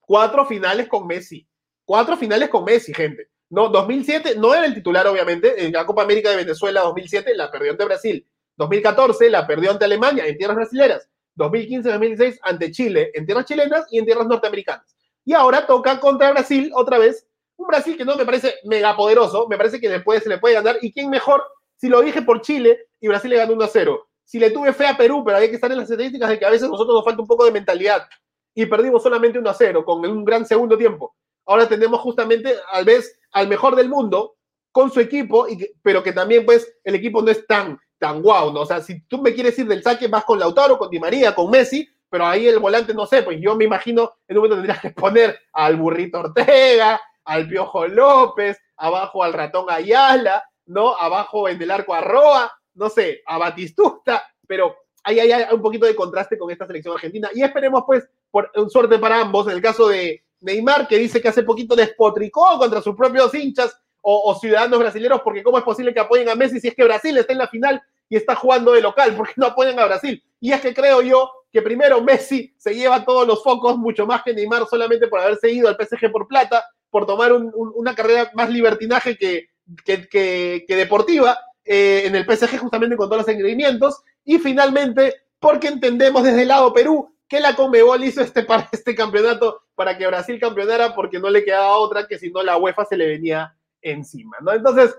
cuatro 0.00 0.46
finales 0.46 0.88
con 0.88 1.06
Messi. 1.06 1.46
Cuatro 1.84 2.16
finales 2.16 2.48
con 2.48 2.64
Messi, 2.64 2.94
gente. 2.94 3.28
No, 3.50 3.68
2007 3.68 4.36
no 4.36 4.54
era 4.54 4.64
el 4.64 4.74
titular, 4.74 5.06
obviamente. 5.06 5.66
En 5.66 5.72
la 5.72 5.84
Copa 5.84 6.02
América 6.02 6.30
de 6.30 6.36
Venezuela 6.36 6.80
2007 6.82 7.34
la 7.34 7.50
perdió 7.50 7.72
ante 7.72 7.84
Brasil. 7.84 8.26
2014 8.56 9.30
la 9.30 9.46
perdió 9.46 9.70
ante 9.70 9.84
Alemania 9.84 10.26
en 10.26 10.38
tierras 10.38 10.56
brasileras. 10.56 11.08
2015-2016 11.36 12.38
ante 12.42 12.70
Chile 12.70 13.10
en 13.14 13.26
tierras 13.26 13.44
chilenas 13.44 13.86
y 13.90 13.98
en 13.98 14.06
tierras 14.06 14.26
norteamericanas. 14.26 14.93
Y 15.24 15.32
ahora 15.32 15.66
toca 15.66 15.98
contra 16.00 16.30
Brasil 16.32 16.70
otra 16.74 16.98
vez. 16.98 17.26
Un 17.56 17.68
Brasil 17.68 17.96
que 17.96 18.04
no 18.04 18.16
me 18.16 18.24
parece 18.24 18.54
mega 18.64 18.96
poderoso, 18.96 19.46
me 19.48 19.56
parece 19.56 19.80
que 19.80 19.88
se 19.88 20.28
le 20.28 20.38
puede 20.38 20.54
ganar. 20.54 20.78
¿Y 20.82 20.92
quién 20.92 21.08
mejor 21.08 21.42
si 21.76 21.88
lo 21.88 22.00
dije 22.02 22.22
por 22.22 22.40
Chile 22.40 22.88
y 23.00 23.08
Brasil 23.08 23.30
le 23.30 23.36
ganó 23.36 23.52
1 23.54 23.64
a 23.64 23.68
0? 23.68 24.08
Si 24.24 24.38
le 24.38 24.50
tuve 24.50 24.72
fe 24.72 24.86
a 24.86 24.96
Perú, 24.96 25.22
pero 25.24 25.36
hay 25.36 25.48
que 25.48 25.54
estar 25.54 25.70
en 25.70 25.78
las 25.78 25.90
estadísticas 25.90 26.28
de 26.30 26.38
que 26.38 26.46
a 26.46 26.50
veces 26.50 26.68
nosotros 26.68 26.96
nos 26.96 27.04
falta 27.04 27.22
un 27.22 27.28
poco 27.28 27.44
de 27.44 27.52
mentalidad. 27.52 28.06
Y 28.54 28.66
perdimos 28.66 29.02
solamente 29.02 29.38
1 29.38 29.48
a 29.48 29.54
0 29.54 29.84
con 29.84 30.04
un 30.04 30.24
gran 30.24 30.46
segundo 30.46 30.76
tiempo. 30.76 31.14
Ahora 31.46 31.68
tenemos 31.68 32.00
justamente, 32.00 32.54
al 32.72 32.84
vez, 32.84 33.18
al 33.32 33.48
mejor 33.48 33.76
del 33.76 33.88
mundo 33.88 34.36
con 34.72 34.90
su 34.90 34.98
equipo, 35.00 35.46
y 35.48 35.70
pero 35.82 36.02
que 36.02 36.12
también, 36.12 36.44
pues, 36.44 36.74
el 36.82 36.96
equipo 36.96 37.22
no 37.22 37.30
es 37.30 37.46
tan, 37.46 37.78
tan 37.98 38.22
guau, 38.22 38.52
¿no? 38.52 38.62
O 38.62 38.66
sea, 38.66 38.80
si 38.80 39.06
tú 39.06 39.22
me 39.22 39.32
quieres 39.34 39.56
ir 39.58 39.66
del 39.66 39.82
saque, 39.82 40.08
vas 40.08 40.24
con 40.24 40.38
Lautaro, 40.38 40.78
con 40.78 40.90
Di 40.90 40.98
María, 40.98 41.34
con 41.34 41.50
Messi, 41.50 41.88
pero 42.14 42.26
ahí 42.26 42.46
el 42.46 42.60
volante, 42.60 42.94
no 42.94 43.06
sé, 43.06 43.24
pues 43.24 43.40
yo 43.40 43.56
me 43.56 43.64
imagino, 43.64 44.12
en 44.28 44.36
un 44.36 44.42
momento 44.44 44.54
tendrías 44.54 44.80
que 44.80 44.90
poner 44.90 45.36
al 45.52 45.74
burrito 45.74 46.20
Ortega, 46.20 47.00
al 47.24 47.48
Piojo 47.48 47.88
López, 47.88 48.56
abajo 48.76 49.24
al 49.24 49.32
ratón 49.32 49.66
Ayala, 49.68 50.48
¿no? 50.66 50.94
Abajo 50.94 51.48
en 51.48 51.60
el 51.60 51.72
arco 51.72 51.92
Arroa, 51.92 52.52
no 52.74 52.88
sé, 52.88 53.20
a 53.26 53.36
Batistusta, 53.38 54.24
pero 54.46 54.76
ahí 55.02 55.18
hay 55.18 55.44
un 55.52 55.60
poquito 55.60 55.86
de 55.86 55.96
contraste 55.96 56.38
con 56.38 56.52
esta 56.52 56.68
selección 56.68 56.94
argentina. 56.94 57.30
Y 57.34 57.42
esperemos, 57.42 57.82
pues, 57.84 58.08
por 58.30 58.48
suerte 58.70 59.00
para 59.00 59.20
ambos, 59.20 59.48
en 59.48 59.54
el 59.54 59.60
caso 59.60 59.88
de 59.88 60.22
Neymar, 60.38 60.86
que 60.86 60.98
dice 60.98 61.20
que 61.20 61.26
hace 61.26 61.42
poquito 61.42 61.74
despotricó 61.74 62.60
contra 62.60 62.80
sus 62.80 62.94
propios 62.94 63.34
hinchas 63.34 63.76
o, 64.02 64.32
ciudadanos 64.40 64.78
brasileños, 64.78 65.20
porque 65.22 65.42
cómo 65.42 65.58
es 65.58 65.64
posible 65.64 65.92
que 65.92 65.98
apoyen 65.98 66.28
a 66.28 66.36
Messi 66.36 66.60
si 66.60 66.68
es 66.68 66.76
que 66.76 66.84
Brasil 66.84 67.18
está 67.18 67.32
en 67.32 67.40
la 67.40 67.48
final 67.48 67.82
y 68.08 68.14
está 68.14 68.36
jugando 68.36 68.70
de 68.70 68.82
local, 68.82 69.14
porque 69.16 69.34
no 69.34 69.46
apoyan 69.46 69.80
a 69.80 69.86
Brasil. 69.86 70.22
Y 70.38 70.52
es 70.52 70.60
que 70.60 70.72
creo 70.72 71.02
yo 71.02 71.28
que 71.54 71.62
primero 71.62 72.02
Messi 72.02 72.52
se 72.58 72.74
lleva 72.74 73.04
todos 73.04 73.24
los 73.28 73.40
focos, 73.44 73.78
mucho 73.78 74.06
más 74.06 74.24
que 74.24 74.34
Neymar, 74.34 74.66
solamente 74.66 75.06
por 75.06 75.20
haberse 75.20 75.52
ido 75.52 75.68
al 75.68 75.76
PSG 75.76 76.10
por 76.10 76.26
plata, 76.26 76.64
por 76.90 77.06
tomar 77.06 77.32
una 77.32 77.94
carrera 77.94 78.28
más 78.34 78.50
libertinaje 78.50 79.16
que, 79.16 79.50
que, 79.84 80.64
deportiva 80.66 81.38
eh, 81.64 82.02
en 82.06 82.16
el 82.16 82.24
PSG, 82.24 82.58
justamente 82.58 82.96
con 82.96 83.08
todos 83.08 83.22
los 83.22 83.28
engreimientos. 83.28 84.02
Y 84.24 84.40
finalmente, 84.40 85.14
porque 85.38 85.68
entendemos 85.68 86.24
desde 86.24 86.42
el 86.42 86.48
lado 86.48 86.74
Perú 86.74 87.16
que 87.28 87.38
la 87.38 87.54
Conmebol 87.54 88.02
hizo 88.02 88.20
este, 88.20 88.44
este 88.72 88.96
campeonato 88.96 89.62
para 89.76 89.96
que 89.96 90.08
Brasil 90.08 90.40
campeonara 90.40 90.92
porque 90.92 91.20
no 91.20 91.30
le 91.30 91.44
quedaba 91.44 91.76
otra 91.76 92.08
que 92.08 92.18
si 92.18 92.32
no 92.32 92.42
la 92.42 92.56
UEFA 92.56 92.84
se 92.84 92.96
le 92.96 93.06
venía 93.06 93.54
encima, 93.80 94.38
¿no? 94.40 94.52
Entonces, 94.52 94.92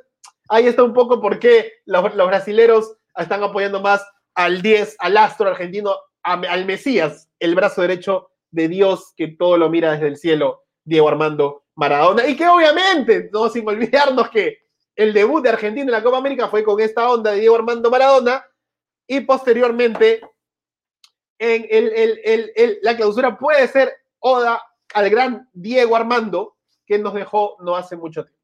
ahí 0.47 0.67
está 0.67 0.83
un 0.83 0.93
poco 0.93 1.19
por 1.19 1.37
qué 1.37 1.73
los, 1.83 2.01
brasileros 2.15 2.95
están 3.17 3.43
apoyando 3.43 3.81
más 3.81 4.05
al 4.35 4.61
10, 4.61 4.97
al 4.99 5.17
astro 5.17 5.49
argentino, 5.49 5.95
al 6.25 6.65
Mesías, 6.65 7.29
el 7.39 7.55
brazo 7.55 7.81
derecho 7.81 8.31
de 8.49 8.67
Dios 8.67 9.13
que 9.15 9.27
todo 9.27 9.57
lo 9.57 9.69
mira 9.69 9.91
desde 9.91 10.07
el 10.07 10.17
cielo, 10.17 10.63
Diego 10.83 11.07
Armando 11.07 11.65
Maradona. 11.75 12.27
Y 12.27 12.35
que 12.35 12.47
obviamente, 12.47 13.29
no 13.31 13.49
sin 13.49 13.67
olvidarnos 13.67 14.29
que 14.29 14.57
el 14.95 15.13
debut 15.13 15.43
de 15.43 15.49
Argentina 15.49 15.85
en 15.85 15.91
la 15.91 16.03
Copa 16.03 16.17
América 16.17 16.47
fue 16.47 16.63
con 16.63 16.79
esta 16.79 17.09
onda 17.09 17.31
de 17.31 17.41
Diego 17.41 17.55
Armando 17.55 17.91
Maradona 17.91 18.45
y 19.07 19.21
posteriormente 19.21 20.21
en 21.37 21.67
el, 21.69 22.79
la 22.81 22.95
clausura 22.95 23.37
puede 23.37 23.67
ser 23.67 23.93
Oda 24.19 24.61
al 24.93 25.09
gran 25.09 25.49
Diego 25.53 25.95
Armando 25.95 26.55
que 26.85 26.97
nos 26.97 27.13
dejó 27.13 27.57
no 27.59 27.75
hace 27.75 27.95
mucho 27.95 28.23
tiempo. 28.23 28.41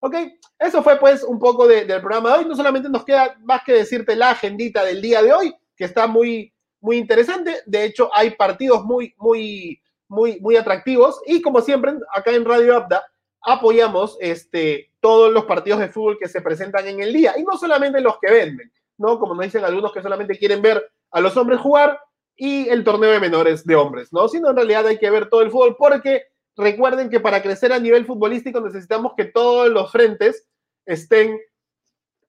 ¿Ok? 0.00 0.14
Eso 0.58 0.82
fue 0.82 0.98
pues 0.98 1.22
un 1.22 1.38
poco 1.38 1.68
del 1.68 1.86
programa 2.00 2.30
de 2.30 2.38
hoy. 2.38 2.44
No 2.46 2.56
solamente 2.56 2.88
nos 2.88 3.04
queda 3.04 3.36
más 3.42 3.62
que 3.62 3.74
decirte 3.74 4.16
la 4.16 4.30
agendita 4.30 4.82
del 4.82 5.02
día 5.02 5.22
de 5.22 5.32
hoy, 5.32 5.54
que 5.76 5.84
está 5.84 6.06
muy, 6.06 6.52
muy 6.80 6.96
interesante. 6.96 7.56
De 7.66 7.84
hecho, 7.84 8.10
hay 8.12 8.30
partidos 8.30 8.84
muy, 8.84 9.14
muy, 9.18 9.80
muy, 10.08 10.40
muy 10.40 10.56
atractivos. 10.56 11.20
Y 11.26 11.42
como 11.42 11.60
siempre, 11.60 11.94
acá 12.12 12.32
en 12.32 12.44
Radio 12.44 12.76
Abda 12.76 13.04
apoyamos 13.42 14.16
este, 14.20 14.90
todos 15.00 15.32
los 15.32 15.44
partidos 15.44 15.80
de 15.80 15.88
fútbol 15.88 16.18
que 16.18 16.28
se 16.28 16.42
presentan 16.42 16.86
en 16.86 17.00
el 17.00 17.12
día. 17.12 17.34
Y 17.38 17.42
no 17.42 17.56
solamente 17.56 18.00
los 18.00 18.18
que 18.20 18.30
venden, 18.30 18.72
¿no? 18.98 19.18
Como 19.18 19.34
nos 19.34 19.44
dicen 19.44 19.64
algunos 19.64 19.92
que 19.92 20.02
solamente 20.02 20.38
quieren 20.38 20.62
ver 20.62 20.90
a 21.10 21.20
los 21.20 21.36
hombres 21.36 21.60
jugar 21.60 21.98
y 22.36 22.68
el 22.68 22.84
torneo 22.84 23.10
de 23.10 23.20
menores 23.20 23.64
de 23.64 23.76
hombres, 23.76 24.12
¿no? 24.12 24.28
Sino 24.28 24.50
en 24.50 24.56
realidad 24.56 24.86
hay 24.86 24.98
que 24.98 25.10
ver 25.10 25.28
todo 25.28 25.42
el 25.42 25.50
fútbol 25.50 25.76
porque 25.78 26.24
recuerden 26.56 27.10
que 27.10 27.20
para 27.20 27.42
crecer 27.42 27.72
a 27.72 27.78
nivel 27.78 28.06
futbolístico 28.06 28.60
necesitamos 28.60 29.12
que 29.16 29.24
todos 29.24 29.68
los 29.68 29.90
frentes 29.92 30.46
estén 30.86 31.38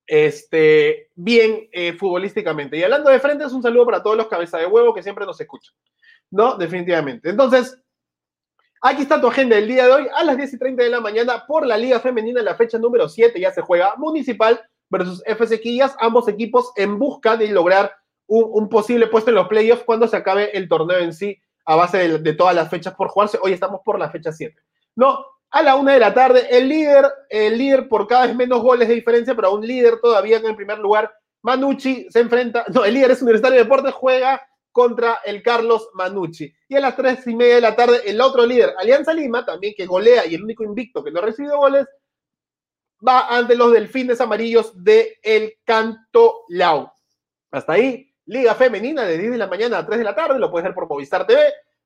este, 0.06 1.10
bien 1.16 1.70
eh, 1.72 1.94
futbolísticamente. 1.94 2.78
Y 2.78 2.84
hablando 2.84 3.10
de 3.10 3.20
frentes, 3.20 3.54
un 3.54 3.64
saludo 3.64 3.86
para 3.86 4.04
todos 4.04 4.18
los 4.18 4.28
cabeza 4.28 4.58
de 4.58 4.66
huevo 4.66 4.94
que 4.94 5.04
siempre 5.04 5.26
nos 5.26 5.40
escuchan. 5.40 5.74
¿No? 6.30 6.56
Definitivamente. 6.56 7.30
Entonces, 7.30 7.78
aquí 8.82 9.02
está 9.04 9.20
tu 9.20 9.28
agenda 9.28 9.56
del 9.56 9.68
día 9.68 9.86
de 9.86 9.92
hoy. 9.92 10.08
A 10.16 10.24
las 10.24 10.38
10 10.38 10.54
y 10.54 10.60
30 10.60 10.84
de 10.84 10.90
la 10.90 11.02
mañana 11.02 11.46
por 11.46 11.66
la 11.66 11.78
Liga 11.78 12.00
Femenina, 12.00 12.42
la 12.42 12.56
fecha 12.56 12.78
número 12.78 13.10
7 13.10 13.40
ya 13.40 13.52
se 13.52 13.62
juega 13.62 13.96
Municipal 13.98 14.62
versus 14.90 15.24
FC 15.26 15.62
ambos 16.00 16.28
equipos 16.28 16.72
en 16.76 17.00
busca 17.00 17.38
de 17.38 17.48
lograr 17.48 17.96
un, 18.28 18.46
un 18.52 18.70
posible 18.70 19.08
puesto 19.08 19.30
en 19.30 19.36
los 19.36 19.48
playoffs 19.48 19.84
cuando 19.84 20.08
se 20.08 20.18
acabe 20.18 20.56
el 20.58 20.68
torneo 20.68 21.00
en 21.00 21.14
sí 21.14 21.42
a 21.66 21.76
base 21.76 22.20
de, 22.20 22.34
todas 22.34 22.56
las 22.56 22.70
fechas 22.70 22.96
por 22.96 23.10
jugarse. 23.10 23.40
Hoy 23.42 23.54
estamos 23.54 23.82
por 23.84 24.00
la 24.00 24.10
fecha 24.10 24.32
7. 24.32 24.56
No, 24.96 25.26
a 25.52 25.62
la 25.62 25.76
una 25.76 25.94
de 25.94 26.00
la 26.00 26.14
tarde, 26.14 26.48
el 26.50 26.70
líder, 26.70 27.06
el 27.30 27.58
líder 27.58 27.90
por 27.90 28.08
cada 28.08 28.26
vez 28.26 28.36
menos 28.36 28.62
goles 28.62 28.88
de 28.88 28.96
diferencia, 28.96 29.36
pero 29.36 29.54
un 29.54 29.66
líder 29.66 30.00
todavía 30.00 30.38
en 30.38 30.46
el 30.46 30.56
primer 30.56 30.80
lugar, 30.80 31.14
Manucci 31.42 32.08
se 32.10 32.22
enfrenta, 32.22 32.66
no, 32.74 32.86
el 32.86 32.94
líder 32.94 33.12
es 33.12 33.22
Universitario 33.22 33.58
de 33.58 33.64
Deportes, 33.64 33.94
juega 33.94 34.42
contra 34.72 35.20
el 35.26 35.44
Carlos 35.44 35.90
Manucci. 35.94 36.54
Y 36.70 36.76
a 36.76 36.80
las 36.80 36.96
tres 36.96 37.28
y 37.28 37.36
media 37.36 37.56
de 37.56 37.62
la 37.62 37.76
tarde, 37.76 38.02
el 38.06 38.22
otro 38.22 38.46
líder, 38.46 38.74
Alianza 38.78 39.14
Lima, 39.14 39.46
también 39.46 39.74
que 39.76 39.86
golea 39.86 40.26
y 40.26 40.36
el 40.36 40.44
único 40.44 40.64
invicto 40.64 41.04
que 41.04 41.12
no 41.12 41.20
ha 41.20 41.24
recibido 41.24 41.58
goles, 41.58 41.86
va 43.06 43.28
ante 43.28 43.56
los 43.56 43.74
delfines 43.74 44.22
amarillos 44.22 44.72
de 44.82 45.20
El 45.22 45.56
Canto 45.66 46.46
Lau. 46.48 46.90
Hasta 47.52 47.74
ahí, 47.74 48.14
Liga 48.26 48.56
Femenina 48.56 49.04
de 49.04 49.18
10 49.18 49.32
de 49.32 49.38
la 49.38 49.48
mañana 49.48 49.80
a 49.80 49.86
3 49.86 49.98
de 49.98 50.06
la 50.06 50.16
tarde, 50.16 50.40
lo 50.40 50.50
puedes 50.50 50.64
ver 50.64 50.74
por 50.74 50.88
Movistar 50.88 51.28
TV, 51.28 51.42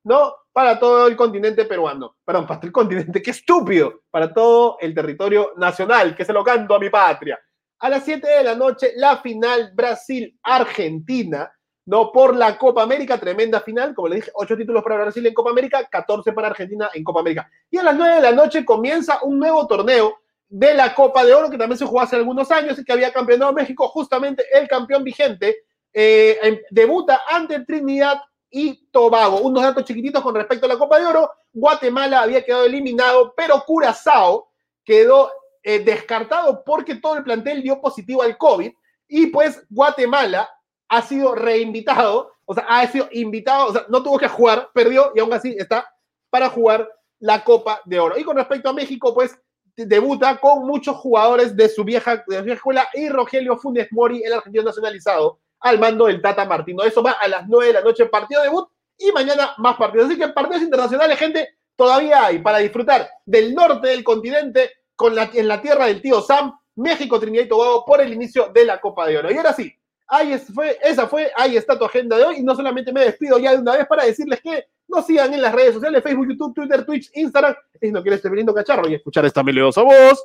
¿no? 0.05 0.33
Para 0.53 0.79
todo 0.79 1.07
el 1.07 1.17
continente 1.17 1.65
peruano. 1.65 2.15
Perdón, 2.23 2.47
para 2.47 2.61
el 2.63 2.71
continente, 2.71 3.21
qué 3.23 3.31
estúpido. 3.31 4.03
Para 4.09 4.33
todo 4.33 4.77
el 4.79 4.95
territorio 4.95 5.51
nacional, 5.57 6.15
que 6.15 6.23
se 6.23 6.31
lo 6.31 6.43
canto 6.43 6.73
a 6.73 6.79
mi 6.79 6.89
patria. 6.89 7.37
A 7.79 7.89
las 7.89 8.05
7 8.05 8.25
de 8.25 8.43
la 8.43 8.55
noche, 8.55 8.93
la 8.95 9.17
final 9.17 9.71
Brasil-Argentina, 9.75 11.51
¿no? 11.87 12.11
Por 12.11 12.35
la 12.35 12.57
Copa 12.57 12.83
América, 12.83 13.19
tremenda 13.19 13.59
final, 13.59 13.93
como 13.93 14.07
le 14.07 14.17
dije, 14.17 14.31
8 14.33 14.55
títulos 14.55 14.81
para 14.81 14.95
Brasil 14.95 15.25
en 15.25 15.33
Copa 15.33 15.49
América, 15.49 15.85
14 15.85 16.31
para 16.31 16.47
Argentina 16.47 16.89
en 16.93 17.03
Copa 17.03 17.19
América. 17.19 17.49
Y 17.69 17.77
a 17.77 17.83
las 17.83 17.95
9 17.95 18.15
de 18.15 18.21
la 18.21 18.31
noche 18.31 18.63
comienza 18.63 19.19
un 19.23 19.37
nuevo 19.37 19.67
torneo 19.67 20.15
de 20.47 20.73
la 20.73 20.95
Copa 20.95 21.25
de 21.25 21.33
Oro, 21.33 21.49
que 21.49 21.57
también 21.57 21.77
se 21.77 21.85
jugó 21.85 22.01
hace 22.01 22.15
algunos 22.15 22.49
años 22.51 22.79
y 22.79 22.85
que 22.85 22.93
había 22.93 23.11
campeonado 23.11 23.51
México, 23.51 23.87
justamente 23.89 24.45
el 24.53 24.67
campeón 24.67 25.03
vigente 25.03 25.65
eh, 25.91 26.61
debuta 26.69 27.21
ante 27.27 27.59
Trinidad 27.65 28.19
y 28.57 28.87
Tobago. 28.89 29.39
Unos 29.39 29.63
datos 29.63 29.83
chiquititos 29.83 30.23
con 30.23 30.33
respecto 30.33 30.65
a 30.65 30.69
la 30.69 30.77
Copa 30.77 30.97
de 30.97 31.05
Oro. 31.05 31.29
Guatemala 31.51 32.21
había 32.21 32.41
quedado 32.41 32.63
eliminado, 32.63 33.33
pero 33.35 33.61
Curazao 33.65 34.49
quedó 34.85 35.29
eh, 35.61 35.79
descartado 35.79 36.63
porque 36.63 36.95
todo 36.95 37.17
el 37.17 37.23
plantel 37.25 37.61
dio 37.61 37.81
positivo 37.81 38.21
al 38.21 38.37
COVID. 38.37 38.71
Y 39.09 39.27
pues 39.27 39.61
Guatemala 39.69 40.49
ha 40.87 41.01
sido 41.01 41.35
reinvitado, 41.35 42.31
o 42.45 42.53
sea, 42.53 42.63
ha 42.69 42.87
sido 42.87 43.09
invitado, 43.11 43.67
o 43.67 43.73
sea, 43.73 43.85
no 43.89 44.01
tuvo 44.01 44.17
que 44.17 44.29
jugar, 44.29 44.69
perdió 44.73 45.11
y 45.13 45.19
aún 45.19 45.33
así 45.33 45.53
está 45.59 45.93
para 46.29 46.47
jugar 46.47 46.89
la 47.19 47.43
Copa 47.43 47.81
de 47.83 47.99
Oro. 47.99 48.17
Y 48.17 48.23
con 48.23 48.37
respecto 48.37 48.69
a 48.69 48.73
México, 48.73 49.13
pues 49.13 49.37
debuta 49.75 50.39
con 50.39 50.65
muchos 50.65 50.95
jugadores 50.95 51.57
de 51.57 51.67
su 51.67 51.83
vieja, 51.83 52.23
de 52.25 52.37
su 52.37 52.43
vieja 52.43 52.55
escuela 52.55 52.87
y 52.93 53.09
Rogelio 53.09 53.57
Funes 53.57 53.89
Mori, 53.91 54.23
el 54.23 54.31
argentino 54.31 54.63
nacionalizado, 54.63 55.41
al 55.65 55.79
mando 55.79 56.05
del 56.05 56.21
Tata 56.21 56.45
Martino. 56.45 56.83
Eso 56.83 57.01
va 57.01 57.13
a 57.13 57.27
las 57.27 57.47
9 57.47 57.67
de 57.67 57.73
la 57.73 57.81
noche, 57.81 58.05
partido 58.05 58.43
debut, 58.43 58.69
y 58.99 59.11
mañana 59.11 59.55
más 59.57 59.75
partidos. 59.77 60.07
Así 60.07 60.17
que 60.17 60.27
partidos 60.27 60.61
internacionales, 60.61 61.17
gente, 61.17 61.57
todavía 61.75 62.25
hay 62.25 62.37
para 62.39 62.59
disfrutar 62.59 63.09
del 63.25 63.55
norte 63.55 63.87
del 63.87 64.03
continente, 64.03 64.71
con 64.95 65.15
en 65.17 65.47
la 65.47 65.61
tierra 65.61 65.87
del 65.87 66.03
tío 66.03 66.21
Sam, 66.21 66.55
México, 66.75 67.19
Trinidad 67.19 67.45
y 67.45 67.49
Tobago, 67.49 67.83
por 67.83 67.99
el 67.99 68.13
inicio 68.13 68.51
de 68.53 68.63
la 68.63 68.79
Copa 68.79 69.07
de 69.07 69.17
Oro. 69.17 69.31
Y 69.31 69.37
ahora 69.37 69.53
sí, 69.53 69.73
ahí 70.07 70.37
fue, 70.37 70.77
esa 70.83 71.07
fue, 71.07 71.31
ahí 71.35 71.57
está 71.57 71.79
tu 71.79 71.85
agenda 71.85 72.15
de 72.15 72.25
hoy. 72.25 72.35
Y 72.37 72.43
no 72.43 72.55
solamente 72.55 72.93
me 72.93 73.03
despido 73.03 73.39
ya 73.39 73.53
de 73.53 73.57
una 73.57 73.75
vez 73.75 73.87
para 73.87 74.05
decirles 74.05 74.41
que 74.41 74.67
nos 74.87 75.07
sigan 75.07 75.33
en 75.33 75.41
las 75.41 75.53
redes 75.53 75.73
sociales, 75.73 76.03
Facebook, 76.03 76.29
YouTube, 76.29 76.53
Twitter, 76.53 76.85
Twitch, 76.85 77.09
Instagram. 77.15 77.55
Y 77.81 77.87
si 77.87 77.91
no 77.91 78.03
quieres 78.03 78.19
estar 78.19 78.31
viniendo 78.31 78.53
cacharro 78.53 78.87
y 78.87 78.93
escuchar 78.93 79.25
esta 79.25 79.41
melodiosa 79.41 79.81
voz, 79.81 80.23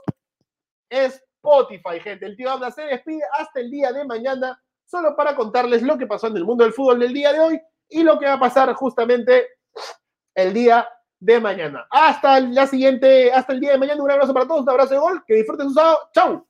Spotify, 0.91 1.99
gente. 1.99 2.27
El 2.27 2.37
tío 2.37 2.51
Abda 2.51 2.71
se 2.71 2.83
despide 2.83 3.23
hasta 3.39 3.59
el 3.61 3.71
día 3.71 3.91
de 3.91 4.05
mañana 4.05 4.61
solo 4.91 5.15
para 5.15 5.37
contarles 5.37 5.83
lo 5.83 5.97
que 5.97 6.07
pasó 6.07 6.27
en 6.27 6.37
el 6.37 6.45
mundo 6.45 6.65
del 6.65 6.73
fútbol 6.73 6.99
del 6.99 7.13
día 7.13 7.33
de 7.33 7.39
hoy 7.39 7.61
y 7.89 8.03
lo 8.03 8.19
que 8.19 8.27
va 8.27 8.35
a 8.35 8.41
pasar 8.41 8.73
justamente 8.75 9.47
el 10.35 10.53
día 10.53 10.89
de 11.21 11.39
mañana. 11.39 11.87
Hasta 11.91 12.41
la 12.41 12.67
siguiente, 12.67 13.33
hasta 13.33 13.53
el 13.53 13.61
día 13.61 13.73
de 13.73 13.79
mañana, 13.79 14.03
un 14.03 14.11
abrazo 14.11 14.35
para 14.35 14.49
todos, 14.49 14.63
un 14.63 14.71
abrazo 14.71 14.95
de 14.95 15.01
gol, 15.01 15.23
que 15.25 15.35
disfruten 15.35 15.69
su 15.69 15.75
sábado, 15.75 15.99
chau. 16.13 16.47